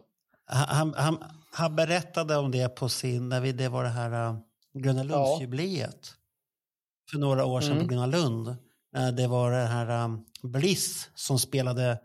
[0.52, 4.38] Han, han, han berättade om det på sin, när vi, det var det här uh,
[4.74, 6.14] Gröna Lundsjubileet.
[7.12, 7.88] För några år sedan Mm.
[7.88, 8.56] på Gröna Lund.
[8.94, 12.00] När det var det här um, Bliss som spelade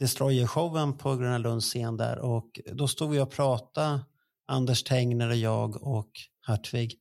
[0.00, 2.18] Destroyer-showen på Gröna Lunds scen där.
[2.18, 4.00] Och då stod vi och pratade,
[4.48, 6.10] Anders Tengner och jag och
[6.46, 6.96] Hartvig.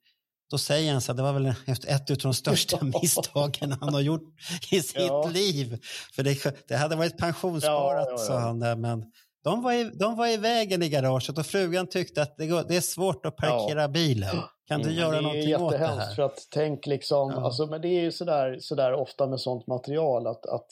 [0.49, 1.53] Då säger han så att det var väl
[1.87, 4.23] ett, av de största misstagen han har gjort
[4.71, 5.27] i sitt Ja.
[5.33, 5.81] liv.
[6.13, 8.27] För det, det hade varit pensionssparat, Ja, ja, ja.
[8.27, 9.05] sa han där, men
[9.43, 12.63] de var, i, de var i vägen i garaget och frugan tyckte att det, går,
[12.67, 14.35] det är svårt att parkera bilen.
[14.67, 16.15] Kan du Mm, göra det är någonting åt det jättehemskt här?
[16.15, 17.41] för att tänk liksom, Ja.
[17.45, 20.67] alltså, men det är ju sådär, sådär ofta med sånt material att, att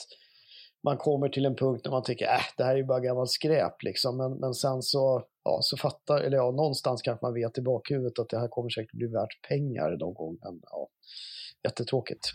[0.84, 3.30] man kommer till en punkt där man tycker äh, det här är ju bara gammalt
[3.32, 4.18] skräp liksom.
[4.18, 8.20] Men, men sen så, ja, så fattar, eller ja, någonstans kanske man vet i bakhuvudet
[8.20, 10.38] att det här kommer säkert bli värt pengar någon gång.
[10.44, 10.88] Men ja,
[11.68, 12.32] jättetråkigt.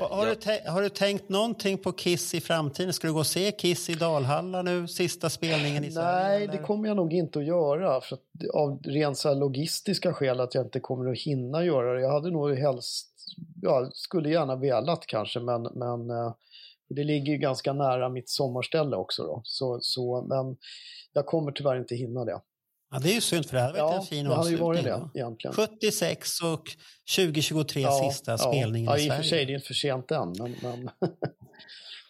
[0.00, 2.92] Har, har, jag, du har du tänkt någonting på Kiss i framtiden?
[2.92, 6.28] Ska du gå och se Kiss i Dalhalla nu, sista spelningen i Sverige?
[6.28, 6.52] Nej, eller?
[6.52, 8.00] det kommer jag nog inte att göra.
[8.00, 12.00] För att, av rent så logistiska skäl att jag inte kommer att hinna göra det.
[12.00, 13.10] Jag hade nog helst,
[13.62, 16.34] ja, skulle gärna velat kanske, men, men eh,
[16.88, 19.40] det ligger ju ganska nära mitt sommarställe också då.
[19.44, 20.56] Så, så, men
[21.12, 22.40] jag kommer tyvärr inte hinna det.
[22.90, 24.82] Ja, det är ju synd för det hade varit Ja, en fin avslutning.
[24.82, 25.54] det egentligen.
[25.54, 26.62] 76 och
[27.16, 29.22] 2023 sista spelningen ja, i i och Sverige.
[29.22, 30.32] för sig, det är inte för sent än.
[30.38, 30.90] Men, men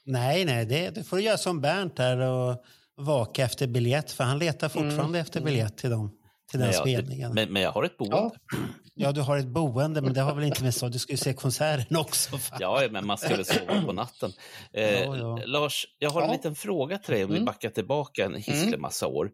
[0.05, 2.65] Nej, nej, det, det får du göra som Bernt där och
[2.97, 4.11] vaka efter biljett.
[4.11, 6.11] För han letar fortfarande efter biljett till, dem,
[6.51, 7.35] till den men, jag, spelningen.
[7.35, 8.17] men, men jag har ett boende.
[8.17, 8.33] ja,
[9.01, 10.89] Ja, du har ett boende, men det har väl inte med så.
[10.89, 12.39] Du ska ju se konserten också.
[12.39, 12.59] Fan.
[12.61, 14.33] Ja, men man ska väl sova på natten.
[14.73, 15.39] Eh, Ja, ja.
[15.47, 16.33] Lars, jag har en Ja.
[16.33, 17.45] liten fråga till dig om vi Mm.
[17.47, 19.31] backar tillbaka en hislig massa år.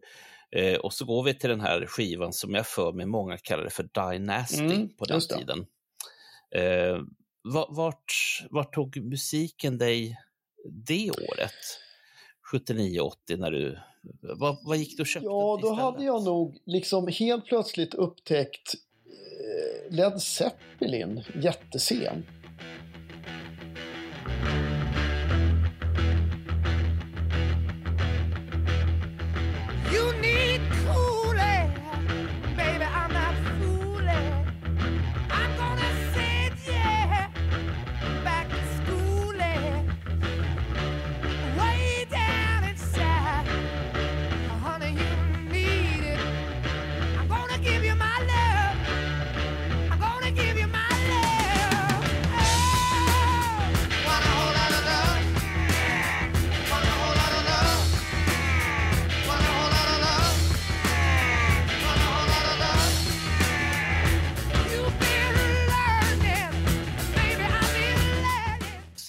[0.55, 3.69] Eh, och så går vi till den här skivan som jag för mig många kallade
[3.69, 5.65] för Dynasty Mm, på den tiden.
[6.55, 6.97] Eh,
[7.53, 8.13] va- vart,
[8.49, 10.17] vart tog musiken dig
[10.87, 11.51] det året?
[12.53, 13.79] 79-80 när du...
[14.21, 18.73] Vad, vad gick du och köpte ja, då hade jag nog liksom helt plötsligt upptäckt
[19.05, 22.25] eh, Led Zeppelin jättesen.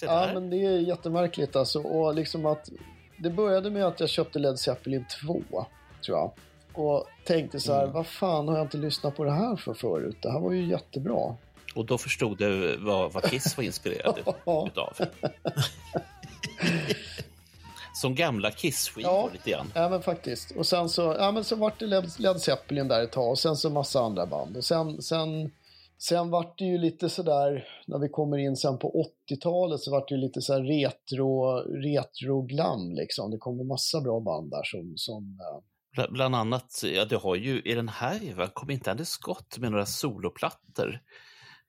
[0.07, 1.81] Se Ja, men det är jättemärkligt alltså.
[1.81, 2.69] Och liksom att
[3.17, 5.41] det började med att jag köpte Led Zeppelin 2,
[6.05, 6.31] tror jag.
[6.73, 7.93] Och tänkte så här, Mm.
[7.93, 10.17] vad fan har jag inte lyssnat på det här för förut?
[10.21, 11.35] Det här var ju jättebra.
[11.75, 14.17] Och då förstod du vad, vad Kiss var inspirerad
[14.67, 14.93] utav.
[17.93, 19.29] Som gamla Kiss-skivor Ja.
[19.33, 19.71] lite grann.
[19.75, 20.51] Ja men faktiskt.
[20.51, 23.39] Och sen så, ja men så vart det Led, Led Zeppelin där ett tag och
[23.39, 24.57] sen så massa andra band.
[24.57, 25.51] Och sen, sen,
[25.97, 30.09] sen vart det ju lite sådär, när vi kommer in sen på 80-talet så vart
[30.09, 33.31] det ju lite så här retro, retro glam liksom.
[33.31, 35.63] Det kom ju massa bra band där som, som eh,
[35.97, 39.71] Bla- Bland annat, ja du har ju i den här kom inte Andy Scott med
[39.71, 40.99] några soloplattor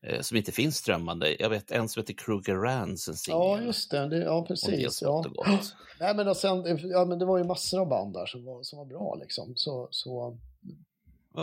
[0.07, 1.43] eh, som inte finns strömmande.
[1.43, 3.41] Jag vet en som heter Kruger Rans, en singel.
[3.41, 4.09] Ja, just det.
[4.09, 4.95] det ja, det precis.
[4.95, 5.59] smått Ja.
[6.01, 8.63] Nej, men och sen, ja, men det var ju massor av band där som var,
[8.63, 9.19] som var bra.
[9.21, 9.53] Liksom.
[9.57, 10.39] Så, så,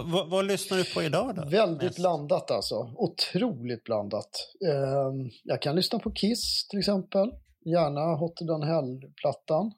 [0.04, 1.46] Vad, vad, lyssnar du på idag då?
[1.50, 1.96] väldigt Mest?
[1.98, 2.94] blandat alltså.
[2.96, 4.30] Otroligt blandat.
[4.68, 7.32] Ehm, jag kan lyssna på Kiss till exempel.
[7.66, 9.72] Gärna Hotter than Hell-plattan.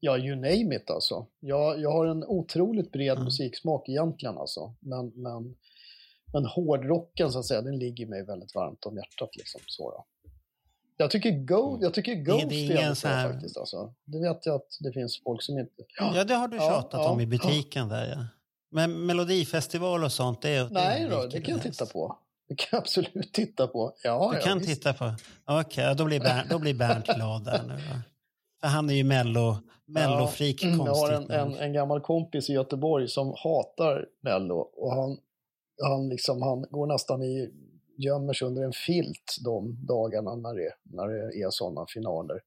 [0.00, 1.26] Ja, you name it alltså.
[1.40, 3.24] Jag, jag har en otroligt bred Mm.
[3.24, 4.74] musiksmak egentligen alltså.
[4.80, 5.56] Men, men,
[6.32, 9.60] men hårdrocken så att säga, den ligger mig väldigt varmt om hjärtat liksom.
[9.66, 10.04] Så då.
[10.96, 13.56] Jag tycker, Go, jag tycker Ghost är, det är ingen bra så här- faktiskt.
[13.56, 13.94] Alltså.
[14.04, 15.72] Det vet jag att det finns folk som inte...
[15.98, 18.26] Ja, det har du Ja, tjatat ja, om i butiken där ja.
[18.76, 22.18] Men Melodifestival och sånt, det är Nej det är då, det kan jag titta på.
[22.48, 23.94] Det kan jag absolut titta på.
[24.02, 24.70] Ja, Du ja, kan visst.
[24.70, 25.14] titta på.
[25.46, 27.74] Okej, ja, då, blir Bernt, då blir Bernt glad där nu.
[27.74, 28.02] Va?
[28.60, 29.56] För han är ju mello,
[29.86, 34.92] mellofreak Ja, Jag har en, en, en gammal kompis i Göteborg som hatar Mello och
[34.92, 35.18] han,
[35.82, 37.50] han, liksom, han går nästan i,
[37.98, 42.40] gömmer sig under en filt de dagarna när det, när det är sådana finaler.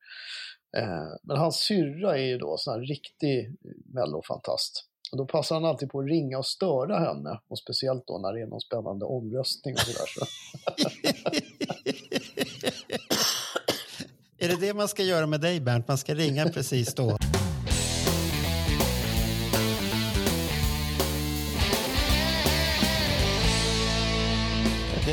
[0.77, 3.55] Eh, men hans syrra är ju då sån här riktig
[3.93, 4.85] Mello-fantast.
[5.11, 7.39] Och då passar han alltid på att ringa och störa henne.
[7.47, 10.05] Och speciellt då när det är någon spännande omröstning och sådär.
[10.07, 10.25] Så.
[14.41, 15.87] Är det det man ska göra med dig Bernt?
[15.87, 17.17] Man ska ringa precis då.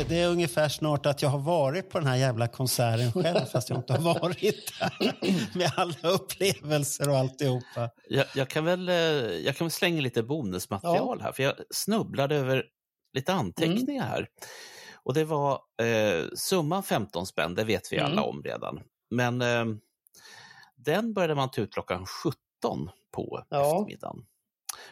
[0.07, 3.45] Det, det är ungefär snart att jag har varit på den här jävla konserten själv
[3.51, 5.57] fast jag inte har varit där.
[5.57, 7.89] Med alla upplevelser och alltihopa.
[8.09, 12.35] Jag, jag, kan väl, eh, jag kan väl slänga lite bonusmaterial här, för jag snubblade
[12.35, 12.65] över
[13.13, 14.09] lite anteckningar Mm.
[14.09, 14.27] här.
[14.93, 18.11] Och det var eh, summan 15 spänn, det vet vi Mm.
[18.11, 18.79] alla om redan.
[19.09, 19.65] Men eh,
[20.75, 23.61] den började man ta ut klockan 17 på Ja.
[23.61, 24.25] eftermiddagen.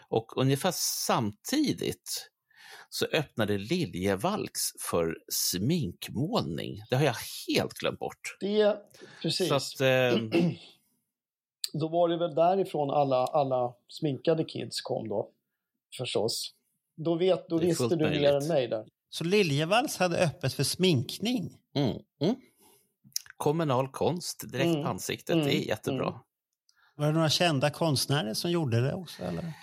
[0.09, 2.29] Och ungefär samtidigt
[2.95, 6.81] så öppnade Liljevalchs för sminkmålning.
[6.89, 7.15] Det har jag
[7.47, 8.37] helt glömt bort.
[8.39, 8.77] Det,
[9.21, 9.49] precis.
[9.49, 10.19] Så att, eh,
[11.73, 15.31] Då var det väl därifrån alla, alla sminkade kids kom då,
[15.97, 16.53] förstås.
[16.95, 18.85] Då, vet, då visste du mer än mig där.
[19.09, 21.57] Så Liljevalchs hade öppet för sminkning.
[21.75, 22.35] mm, mm.
[23.37, 24.83] kommunal konst direkt Mm.
[24.83, 25.33] på ansiktet.
[25.33, 25.45] Mm.
[25.45, 26.07] Det är jättebra.
[26.07, 26.19] Mm.
[26.95, 29.23] Var det några kända konstnärer som gjorde det också?
[29.23, 29.53] Eller?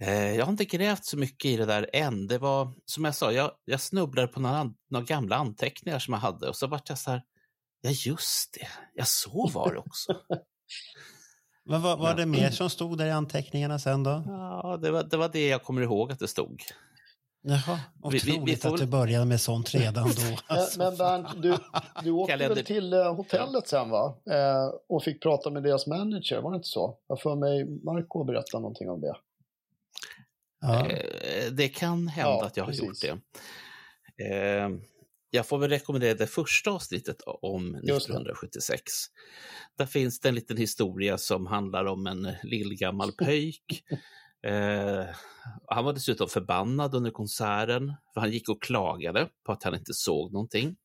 [0.00, 2.26] Eh, Jag har inte grävt så mycket i det där än.
[2.26, 6.20] Det var, som jag sa, jag, jag snubblade på några, några gamla anteckningar som jag
[6.20, 7.22] hade och så vart jag så här,
[7.80, 10.12] ja just det, ja så var det också.
[11.68, 14.22] Vad var, var det mer som stod där i anteckningarna sen då?
[14.26, 16.62] ja, det var, det var det jag kommer ihåg att det stod.
[17.42, 17.80] Jaha,
[18.10, 20.22] Vi- vi- vi otroligt får att du började med sånt redan då.
[20.48, 21.56] Men, Alltså, men Bernt, du,
[22.04, 24.16] du åkte väl till eh, hotellet sen va?
[24.30, 26.98] Eh, och fick prata med deras manager, var det inte så?
[27.08, 29.14] Jag för mig Marco berättade någonting om det.
[30.66, 30.90] Ja.
[30.90, 33.04] Eh, Det kan hända Ja, att jag har precis.
[33.04, 33.20] gjort
[34.18, 34.24] det.
[34.24, 34.70] Eh,
[35.30, 38.12] Jag får väl rekommendera det första avsnittet om Just det.
[38.12, 38.82] 1976.
[39.78, 43.84] Där finns det en liten historia som handlar om en lillgammal pöjk.
[44.46, 45.04] Eh,
[45.68, 49.94] han var dessutom förbannad under konserten, för han gick och klagade på att han inte
[49.94, 50.76] såg någonting.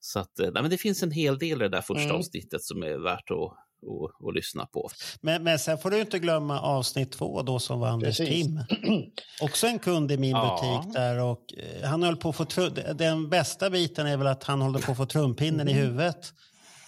[0.00, 2.16] Så att, eh, nej, men det finns en hel del i det där första Mm.
[2.16, 4.90] avsnittet som är värt att, att, att lyssna på.
[5.20, 8.28] Men, men sen får du inte glömma avsnitt två då som var Anders Precis.
[8.28, 8.60] Kim.
[9.42, 10.60] Också en kund i min Ja.
[10.82, 14.44] butik där och eh, han höll på att få Den bästa biten är väl att
[14.44, 16.32] han håller på att få trumpinnen i huvudet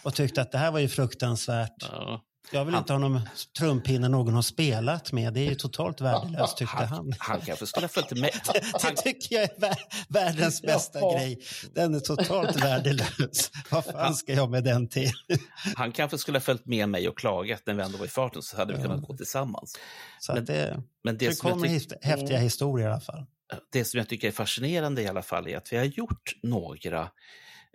[0.03, 1.89] och tyckte att det här var ju fruktansvärt.
[1.93, 2.21] Ja.
[2.51, 3.21] Jag vill Han- inte ha någon
[3.59, 5.33] trumpinne någon har spelat med.
[5.35, 6.87] Det är ju totalt värdelöst tyckte han.
[6.89, 8.31] Han, han kanske skulle ha följt med.
[8.83, 11.13] Det tycker jag är vär- världens bästa Ja.
[11.19, 11.41] grej.
[11.75, 13.51] Den är totalt värdelös.
[13.71, 15.11] Vad fan ska jag med den till?
[15.77, 18.43] Han kanske skulle ha följt med mig och klagat när vi ändå var i farten
[18.43, 18.85] så hade vi Ja.
[18.85, 19.79] kunnat gå tillsammans.
[20.21, 23.27] Så Men det, Men det det kommer tyck- häftiga historier i alla fall.
[23.73, 27.09] det som jag tycker är fascinerande i alla fall är att vi har gjort några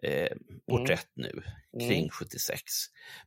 [0.03, 0.28] eh,
[0.70, 1.43] porträtt nu
[1.80, 2.09] kring Mm.
[2.09, 2.61] 76.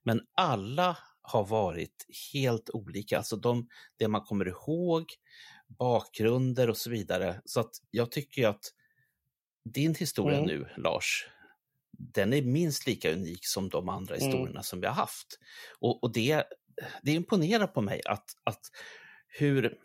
[0.03, 0.97] Men alla
[1.33, 3.17] har varit helt olika.
[3.19, 3.69] Alltså de,
[3.99, 5.05] det man kommer ihåg,
[5.79, 7.41] bakgrunder och så vidare.
[7.45, 8.65] Så att jag tycker att
[9.65, 10.49] din historia Mm.
[10.49, 11.29] nu, Lars,
[11.93, 14.27] den är minst lika unik som de andra Mm.
[14.27, 15.39] historierna som vi har haft.
[15.81, 16.45] Och, och det,
[17.03, 18.61] det imponerar på mig att, att
[19.29, 19.79] hur,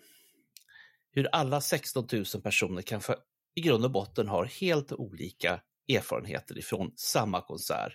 [1.11, 3.15] hur alla 16 000 personer kan för,
[3.55, 7.93] i grund och botten har helt olika erfarenheter ifrån samma konsert.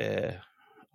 [0.00, 0.34] Eh,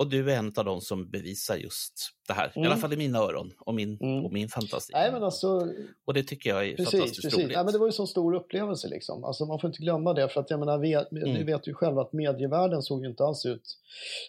[0.01, 1.93] och du är en av de som bevisar just
[2.27, 2.71] det här, i Mm.
[2.71, 4.25] alla fall i mina öron och min, Mm.
[4.25, 4.93] och min fantasi.
[4.93, 5.67] Nej men alltså,
[6.05, 7.39] Och det tycker jag är precis, fantastiskt precis.
[7.39, 7.55] roligt.
[7.55, 9.23] Nej, men det var ju så stor upplevelse liksom.
[9.23, 11.45] Alltså man får inte glömma det för att jag menar, vi, ni Mm.
[11.45, 13.77] vet ju själva att medievärlden såg ju inte alls ut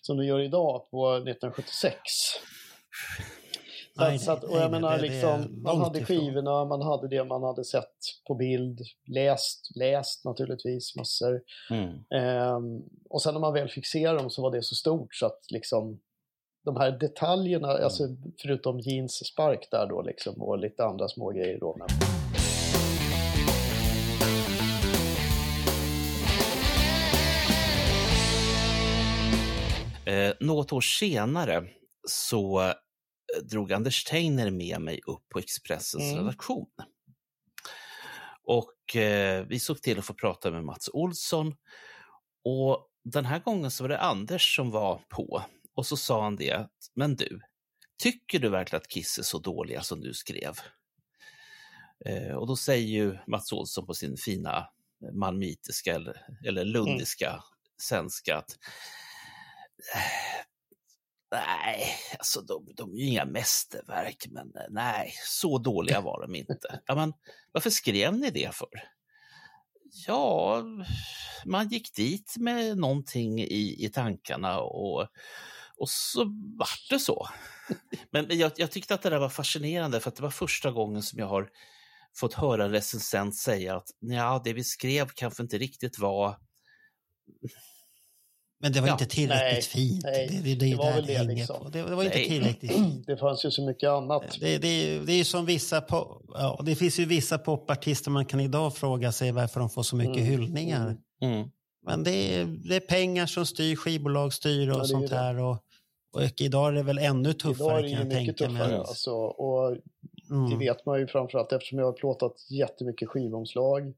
[0.02, 1.96] som det gör idag på 1976.
[3.94, 5.98] Så Nej, att, så att, och jag nej, menar, det- det liksom, man långt hade
[6.00, 6.16] ifrån.
[6.18, 11.40] skivorna, man hade det man hade sett på bild, läst, läst naturligtvis massor.
[11.70, 11.88] Mm.
[12.14, 15.26] Ehm, och sen när man väl fick se dem så var det så stort så
[15.26, 16.00] att liksom
[16.64, 18.04] de här detaljerna, alltså
[18.42, 21.76] förutom jeans spark där då liksom och lite andra små grejer då.
[21.78, 21.88] Men...
[30.04, 31.64] Eh, något år senare
[32.08, 32.72] så
[33.42, 36.16] drog Anders Teiner med mig upp på Expressens Mm.
[36.24, 36.66] redaktion.
[38.44, 41.54] Och eh, vi såg till att få prata med Mats Olsson.
[42.44, 45.42] Och den här gången så var det Anders som var på.
[45.74, 47.40] Och så sa han det, att, men du,
[48.02, 50.58] tycker du verkligen att Kiss är så dåliga som du skrev?
[52.04, 54.68] Eh, och då säger ju Mats Olsson på sin fina
[55.12, 57.44] malmitiska eller, eller lundiska
[57.82, 58.50] svenska att
[59.94, 60.44] eh,
[61.32, 61.84] Nej,
[62.18, 66.80] alltså de, de är ju inga mästerverk, men eh, nej, så dåliga var de inte.
[66.86, 67.12] Ja, men,
[67.52, 68.68] varför skrev ni det för?
[70.06, 70.62] Ja,
[71.44, 75.00] man gick dit med någonting i, i tankarna och,
[75.76, 76.24] och så
[76.58, 77.28] vart det så.
[78.10, 80.70] Men men jag, jag tyckte att det där var fascinerande för att det var första
[80.70, 81.50] gången som jag har
[82.16, 86.36] fått höra en recensent säga att ja, det vi skrev kanske inte riktigt var
[88.62, 90.04] Men det var Ja, inte tillräckligt nej, fint.
[90.04, 91.70] nej, det, det, det det var där väl det liksom.
[91.72, 92.28] Det, det var inte Nej.
[92.28, 93.06] tillräckligt fint.
[93.06, 94.36] Det fanns ju så mycket annat.
[94.40, 97.38] Det, det, är ju- det är ju som vissa pop, ja, det finns ju vissa
[97.38, 100.96] popartister man kan idag fråga sig varför de får så mycket Mm, hyllningar.
[101.22, 101.48] mm.
[101.86, 105.16] Men det är, det är pengar som styr, skivbolag styr och Ja, sånt det.
[105.16, 105.38] här.
[105.38, 105.56] Och,
[106.14, 108.68] och idag är det väl ännu Idag tuffare är det kan jag mycket tänka tuffare.
[108.68, 108.76] mig.
[108.78, 109.76] Alltså, och
[110.30, 110.50] Mm.
[110.50, 113.92] Det vet man ju framförallt eftersom jag har plåtat jättemycket skivomslag.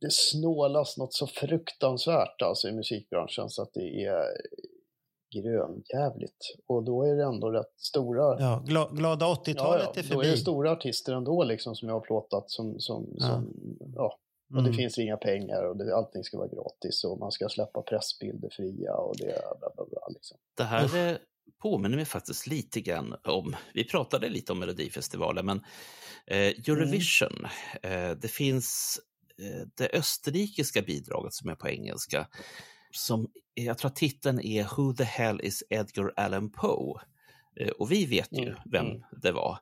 [0.00, 4.24] Det snålas något så fruktansvärt alltså i musikbranschen så att det är
[5.34, 6.44] grönjävligt.
[6.66, 9.56] Och då är det ändå rätt stora Ja, gla, glada 80-talet
[9.94, 10.36] ja, är då är det förbi.
[10.36, 13.26] stora artister ändå liksom som jag har plåtat som, som, Ja.
[13.26, 13.54] som
[13.94, 14.18] ja.
[14.50, 14.72] Och det Mm.
[14.74, 18.94] finns inga pengar och det, allting ska vara gratis och man ska släppa pressbilder fria
[18.94, 19.24] och det
[19.60, 20.00] bla bla bla.
[20.14, 20.38] Liksom.
[20.56, 21.16] Det här eh,
[21.62, 25.58] påminner mig faktiskt lite grann om, vi pratade lite om Melodifestivalen, men
[26.26, 27.46] eh, Eurovision,
[27.82, 29.00] eh, det finns
[29.76, 32.28] det österrikiska bidraget som är på engelska.
[32.92, 37.00] som jag tror att titeln är Who the hell is Edgar Allan Poe?
[37.60, 39.02] Eh, Och vi vet ju Mm, vem mm.
[39.22, 39.58] det var.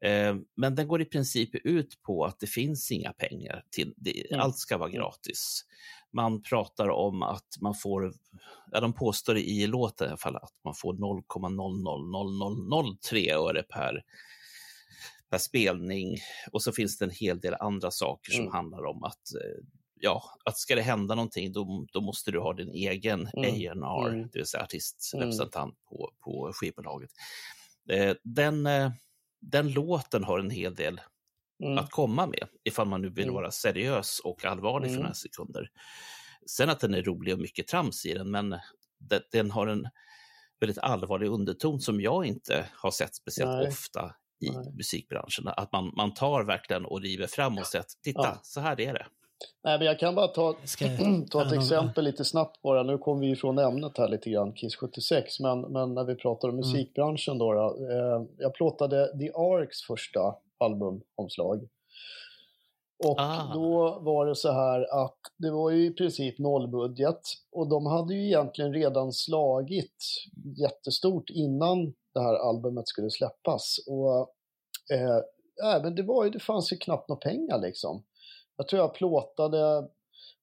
[0.00, 3.64] Eh, Men den går i princip ut på att det finns inga pengar.
[3.70, 4.30] till det.
[4.30, 4.40] Mm.
[4.40, 5.64] Allt ska vara gratis.
[6.12, 8.12] Man pratar om att man får,
[8.72, 14.02] ja, de påstår i låten i alla fall att man får 0,000003 öre per,
[15.30, 16.16] per spelning.
[16.52, 18.52] Och så finns det en hel del andra saker som Mm.
[18.52, 19.64] handlar om att eh,
[20.00, 23.44] ja, att ska det hända någonting då, då måste du ha din egen Mm.
[23.44, 24.22] A&R, Mm.
[24.32, 27.10] det vill säga artistrepresentant på, på skivbolaget.
[27.90, 28.90] Eh, den, eh,
[29.40, 31.00] den låten har en hel del
[31.64, 31.78] Mm.
[31.78, 33.34] att komma med ifall man nu vill Mm.
[33.34, 35.02] vara seriös och allvarlig för Mm.
[35.02, 35.70] några sekunder.
[36.46, 38.50] Sen att den är rolig och mycket trams i den, men
[38.98, 39.88] den, den har en
[40.60, 43.68] väldigt allvarlig underton som jag inte har sett speciellt Nej.
[43.68, 44.72] ofta i Nej.
[44.76, 45.48] musikbranschen.
[45.48, 48.38] Att man, man tar verkligen och river fram och säger att titta, Ja.
[48.42, 49.06] så här är det.
[49.64, 50.84] Nej, men jag kan bara ta, Ska,
[51.30, 52.82] ta ett exempel lite snabbt bara.
[52.82, 55.40] Nu kommer vi ifrån ämnet här lite grann, Kiss 76.
[55.40, 56.66] Men, men när vi pratar om Mm.
[56.70, 57.52] musikbranschen då.
[57.52, 61.68] då eh, jag plåtade The Arcs första albumomslag.
[63.04, 63.50] Och Ah.
[63.54, 67.20] då var det så här att det var ju i princip nollbudget.
[67.52, 70.04] Och de hade ju egentligen redan slagit
[70.56, 73.76] jättestort innan det här albumet skulle släppas.
[73.86, 74.20] Och
[74.96, 78.04] eh, men det, var ju, det fanns ju knappt några pengar liksom.
[78.56, 79.88] Jag tror jag plåtade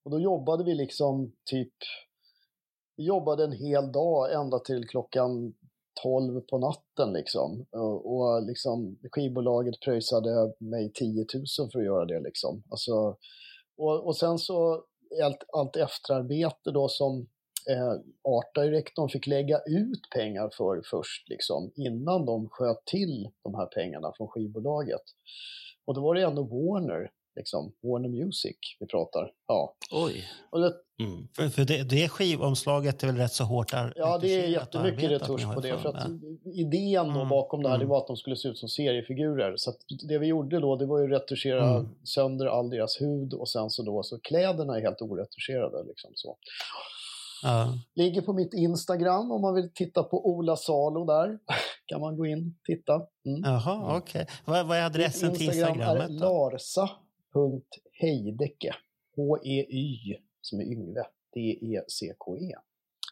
[0.03, 1.73] och då jobbade vi liksom typ,
[2.95, 5.53] vi jobbade en hel dag ända till klockan
[6.03, 7.65] 12 på natten liksom.
[7.71, 12.63] Och, och liksom skivbolaget pröjsade mig 10 000 för att göra det liksom.
[12.69, 13.17] Alltså,
[13.77, 14.83] och, och sen så
[15.23, 17.27] allt, allt efterarbete då som
[17.69, 17.89] eh,
[18.23, 23.65] Art Directorn fick lägga ut pengar för först liksom innan de sköt till de här
[23.65, 25.01] pengarna från skivbolaget.
[25.85, 29.31] Och då var det ändå Warner, liksom, Warner Music vi pratar.
[29.47, 29.75] Ja.
[29.91, 30.23] Oj.
[30.49, 31.27] Och det, Mm.
[31.35, 35.11] för, för det, det skivomslaget är väl rätt så hårt ar- Ja, det är jättemycket
[35.11, 35.69] retusch på det.
[35.69, 37.89] För ifrån, att idén då Mm, bakom det här, det mm.
[37.89, 39.53] var att de skulle se ut som seriefigurer.
[39.57, 41.89] Så att det vi gjorde då, det var ju retuschera Mm.
[42.03, 46.37] sönder all deras hud och sen så då, så kläderna är helt oretuscherade liksom så.
[47.43, 47.73] Ja.
[47.95, 51.39] Ligger på mitt Instagram om man vill titta på Ola Salo där.
[51.85, 52.93] kan man gå in och titta.
[53.25, 53.41] Mm.
[53.43, 54.27] Jaha, okej.
[54.45, 58.75] Vad, vad är adressen till Instagram är larsa.heidecke.
[59.15, 61.03] H-E-Y som är Yngve.
[61.33, 62.53] D-E-C-K-E.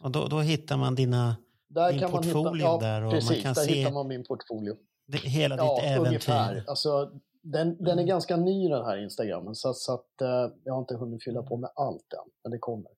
[0.03, 1.35] Och då, då hittar man dina,
[1.67, 4.07] Där Din man portfolio hitta, ja, där och man precis, kan där se- hittar man
[4.07, 4.75] min portfolio.
[5.07, 6.51] det, hela Ja, ditt ungefär.
[6.51, 6.69] äventyr.
[6.69, 7.11] Alltså,
[7.43, 8.05] den, den är Mm.
[8.07, 10.27] ganska ny den här Instagramen så, så att eh,
[10.63, 12.91] jag har inte hunnit fylla på med allt än, men det kommer.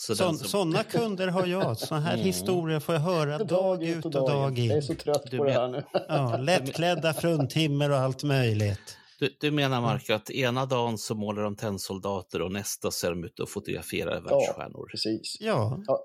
[0.00, 1.76] Så Sån, den som, Sådana kunder har jag.
[1.78, 2.26] Sådana här Mm.
[2.26, 4.82] historier får jag höra dag ut och dag Jag är in.
[4.82, 5.84] så trött Du på det vet- här nu.
[6.08, 8.96] Ja, lättklädda fruntimmer och allt möjligt.
[9.18, 13.10] du, du menar, Mark, att ena dagen så målar de tennsoldater och nästa så är
[13.10, 14.86] de ute och fotograferar världsstjärnor?
[14.90, 15.36] Precis.
[15.40, 15.80] Ja.
[15.86, 16.04] Ja.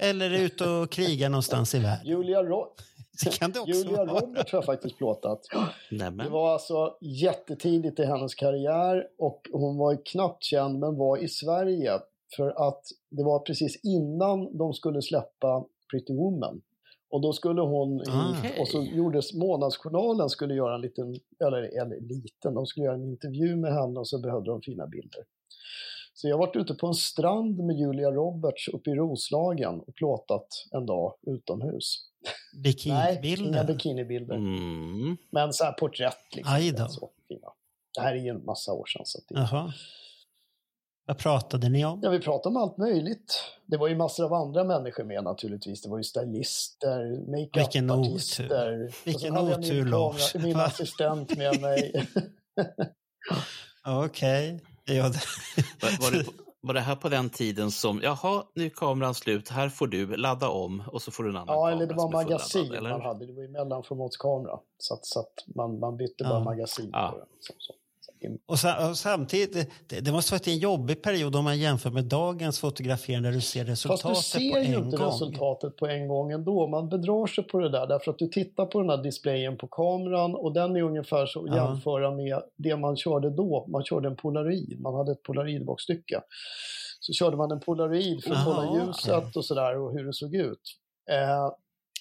[0.00, 2.06] Eller ut och kriga någonstans i världen.
[2.06, 2.74] Julia, Ro-
[3.24, 4.04] Det kan det också Julia.
[4.04, 5.40] Roberts har jag faktiskt plåtat.
[5.90, 6.30] Det Nämen.
[6.32, 11.98] var alltså jättetidigt i hennes karriär och hon var knappt känd men var i Sverige
[12.36, 16.60] för att det var precis innan de skulle släppa Pretty Woman.
[17.10, 18.34] Och då skulle hon, Ah.
[18.60, 21.14] och så gjordes Månadsjournalen skulle göra en liten,
[21.46, 24.86] eller, eller liten, de skulle göra en intervju med henne och så behövde de fina
[24.86, 25.24] bilder.
[26.14, 29.94] Så jag har varit ute på en strand med Julia Roberts uppe i Roslagen och
[29.94, 32.04] plåtat en dag utomhus.
[32.54, 33.64] Nej, inga Bikinibilder.
[33.64, 34.34] bikinibilder.
[34.34, 35.16] Mm.
[35.30, 36.16] Men så här porträtt.
[36.36, 36.88] Liksom, Aj då.
[36.88, 37.48] Så, fina.
[37.94, 39.02] Det här är ju en massa år sedan.
[39.06, 39.40] Så att det...
[41.08, 42.00] Vad pratade ni om?
[42.02, 43.42] Ja, vi pratade om allt möjligt.
[43.66, 45.82] Det var ju massor av andra människor med naturligtvis.
[45.82, 47.00] Det var ju stylister,
[47.56, 48.44] Vilken makeupartister.
[48.44, 48.94] otur.
[49.04, 50.34] Vilken hade jag otur, min, Lars.
[50.34, 50.62] min Va?
[50.66, 52.06] assistent med mig.
[53.86, 54.60] Okej.
[54.84, 55.20] Ja, det-
[55.82, 56.24] Var, var, det,
[56.60, 60.16] var det här på den tiden som, jaha, nu är kameran slut, här får du
[60.16, 62.90] ladda om och så får du en annan ja, kamera eller det var magasin eller?
[62.90, 63.26] man hade.
[63.26, 64.58] Det var ju mellanformatskamera.
[64.78, 66.28] Så att, så att man, man bytte Ja.
[66.30, 67.08] bara magasin Ja.
[67.12, 67.26] på den.
[67.40, 67.72] Så, så.
[68.46, 72.04] Och, sa, och samtidigt, det, det måste varit en jobbig period om man jämför med
[72.04, 75.06] dagens fotograferande där du ser Fast resultatet du ser på ju en inte gång.
[75.06, 76.66] resultatet på en gång ändå.
[76.66, 79.66] Man bedrar sig på det där därför att du tittar på den här displayen på
[79.66, 81.70] kameran och den är ungefär så att Ja.
[81.70, 83.66] jämföra med det man körde då.
[83.68, 86.20] Man körde en polaroid, man hade ett polaroidboxstycke.
[87.00, 90.34] Så körde man en polaroid för att kolla ljuset och sådär och hur det såg
[90.34, 90.60] ut.
[91.10, 91.52] Eh,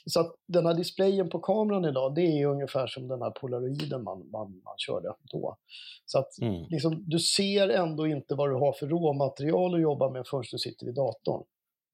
[0.10, 4.04] så att den här displayen på kameran idag, det är ungefär som den här polaroiden
[4.04, 5.58] man, man, man körde då.
[6.06, 6.66] Så att Mm.
[6.70, 10.58] liksom, du ser ändå inte vad du har för råmaterial att jobba med först du
[10.58, 11.44] sitter vid datorn.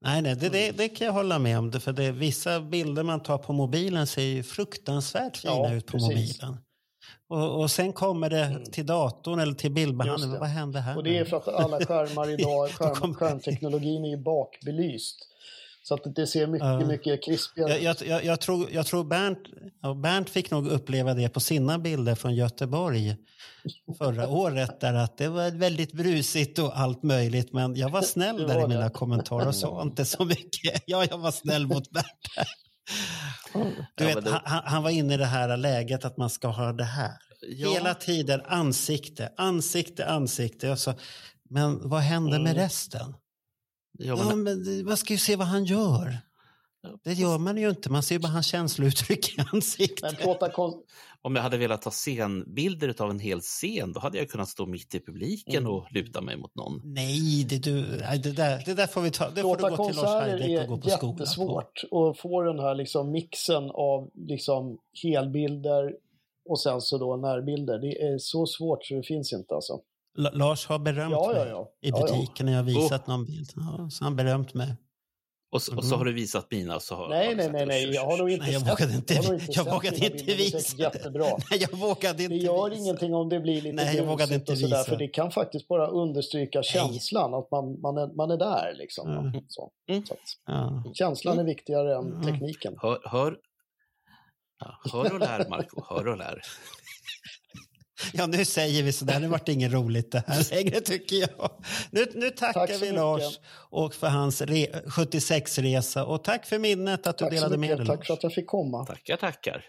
[0.05, 0.51] Nej, nej det, Mm.
[0.59, 1.72] det, det kan jag hålla med om.
[1.72, 5.86] Det, för det, vissa bilder man tar på mobilen ser ju fruktansvärt fina Ja, ut
[5.86, 6.09] på precis.
[6.41, 6.57] mobilen.
[7.28, 10.30] Och, och sen kommer det till datorn eller till bildbehandling.
[10.30, 10.39] Just det.
[10.39, 10.97] Vad hände här?
[10.97, 15.30] Och det är för att alla skärmar idag, skärm, skärmteknologin är ju bakbelyst.
[15.86, 16.79] Så att det ser mycket, Ja.
[16.86, 17.84] mycket krispigare ut.
[17.84, 19.39] jag, jag, jag tror, jag tror Bernt,
[20.03, 23.15] Bernt fick nog uppleva det på sina bilder från Göteborg
[23.97, 24.79] förra året.
[24.79, 27.53] Där att det var väldigt brusigt och allt möjligt.
[27.53, 28.89] Men jag var snäll Det där var i mina det.
[28.89, 30.84] kommentarer och sa inte så mycket.
[30.86, 32.07] Ja, jag var snäll mot Bernt.
[33.95, 36.73] Du vet, det- han, han- var inne i det här läget att man ska ha
[36.73, 37.11] det här.
[37.49, 37.69] Ja.
[37.73, 40.75] Hela tiden ansikte, ansikte, ansikte.
[40.77, 40.93] Sa,
[41.49, 43.13] men vad hände med resten?
[43.97, 46.17] Ja, Ja, men, det- man ska ju se vad han gör.
[47.03, 47.89] Det gör man ju inte.
[47.91, 50.03] Man ser ju bara hans känslouttryck i ansiktet.
[51.21, 54.65] om jag hade velat ta scenbilder av en hel scen, då hade jag kunnat stå
[54.65, 55.71] mitt i publiken Mm.
[55.71, 56.81] och luta mig mot någon.
[56.83, 57.81] Nej, det, du,
[58.23, 59.29] det, där, det där får vi ta.
[59.29, 61.19] Det får du gå till Lars Heideck och gå är på skola på.
[61.19, 61.81] jättesvårt.
[61.91, 65.93] Och få den här liksom mixen av liksom helbilder
[66.49, 67.79] och sen så då närbilder.
[67.79, 69.79] Det är så svårt så det finns inte alltså.
[70.16, 71.72] La- Lars har berömt Ja, ja, mig ja.
[71.82, 72.05] i Ja, ja.
[72.16, 73.49] butiken när jag visat någon bild.
[73.55, 74.76] Ja, så har han berömt mig.
[75.51, 75.97] Och, så- och så Mhm.
[75.97, 76.76] har du visat mina.
[76.76, 77.66] och Så har, har Nej, nej, nej, det.
[77.66, 77.93] nej.
[77.93, 80.24] Jag har nog inte Nej, jag sett vågade inte, jag har vågade inte.
[80.26, 80.78] Det visa.
[80.78, 81.24] jättebra.
[81.51, 82.82] Nej, jag vågade Det inte gör visa.
[82.82, 84.84] ingenting om det blir lite Nej, jag vågade inte visa.
[84.84, 89.09] för det kan faktiskt bara understryka känslan, att man, man, är, man är där liksom.
[89.18, 89.41] Mm.
[89.47, 89.72] Så.
[89.89, 90.05] Mm.
[90.05, 90.84] Så att, Ja.
[90.93, 92.24] känslan är viktigare än Mm.
[92.24, 92.76] tekniken.
[92.82, 93.38] Hör, hör,
[94.59, 95.84] ja, hör och lär, Marco.
[95.89, 96.41] Hör och lär.
[98.13, 99.19] ja, nu säger vi sådär.
[99.19, 101.51] Nu vart det inget roligt det här längre tycker jag.
[101.91, 102.95] Nu, nu tackar Tack så vi mycket.
[102.95, 103.39] Lars
[103.69, 106.03] och för hans re- 76-resa.
[106.03, 107.87] Och tack för minnet att du Tack så delade med dig.
[107.87, 108.07] Tack Lars.
[108.07, 108.85] för att jag fick komma.
[108.85, 109.65] Tackar, tackar.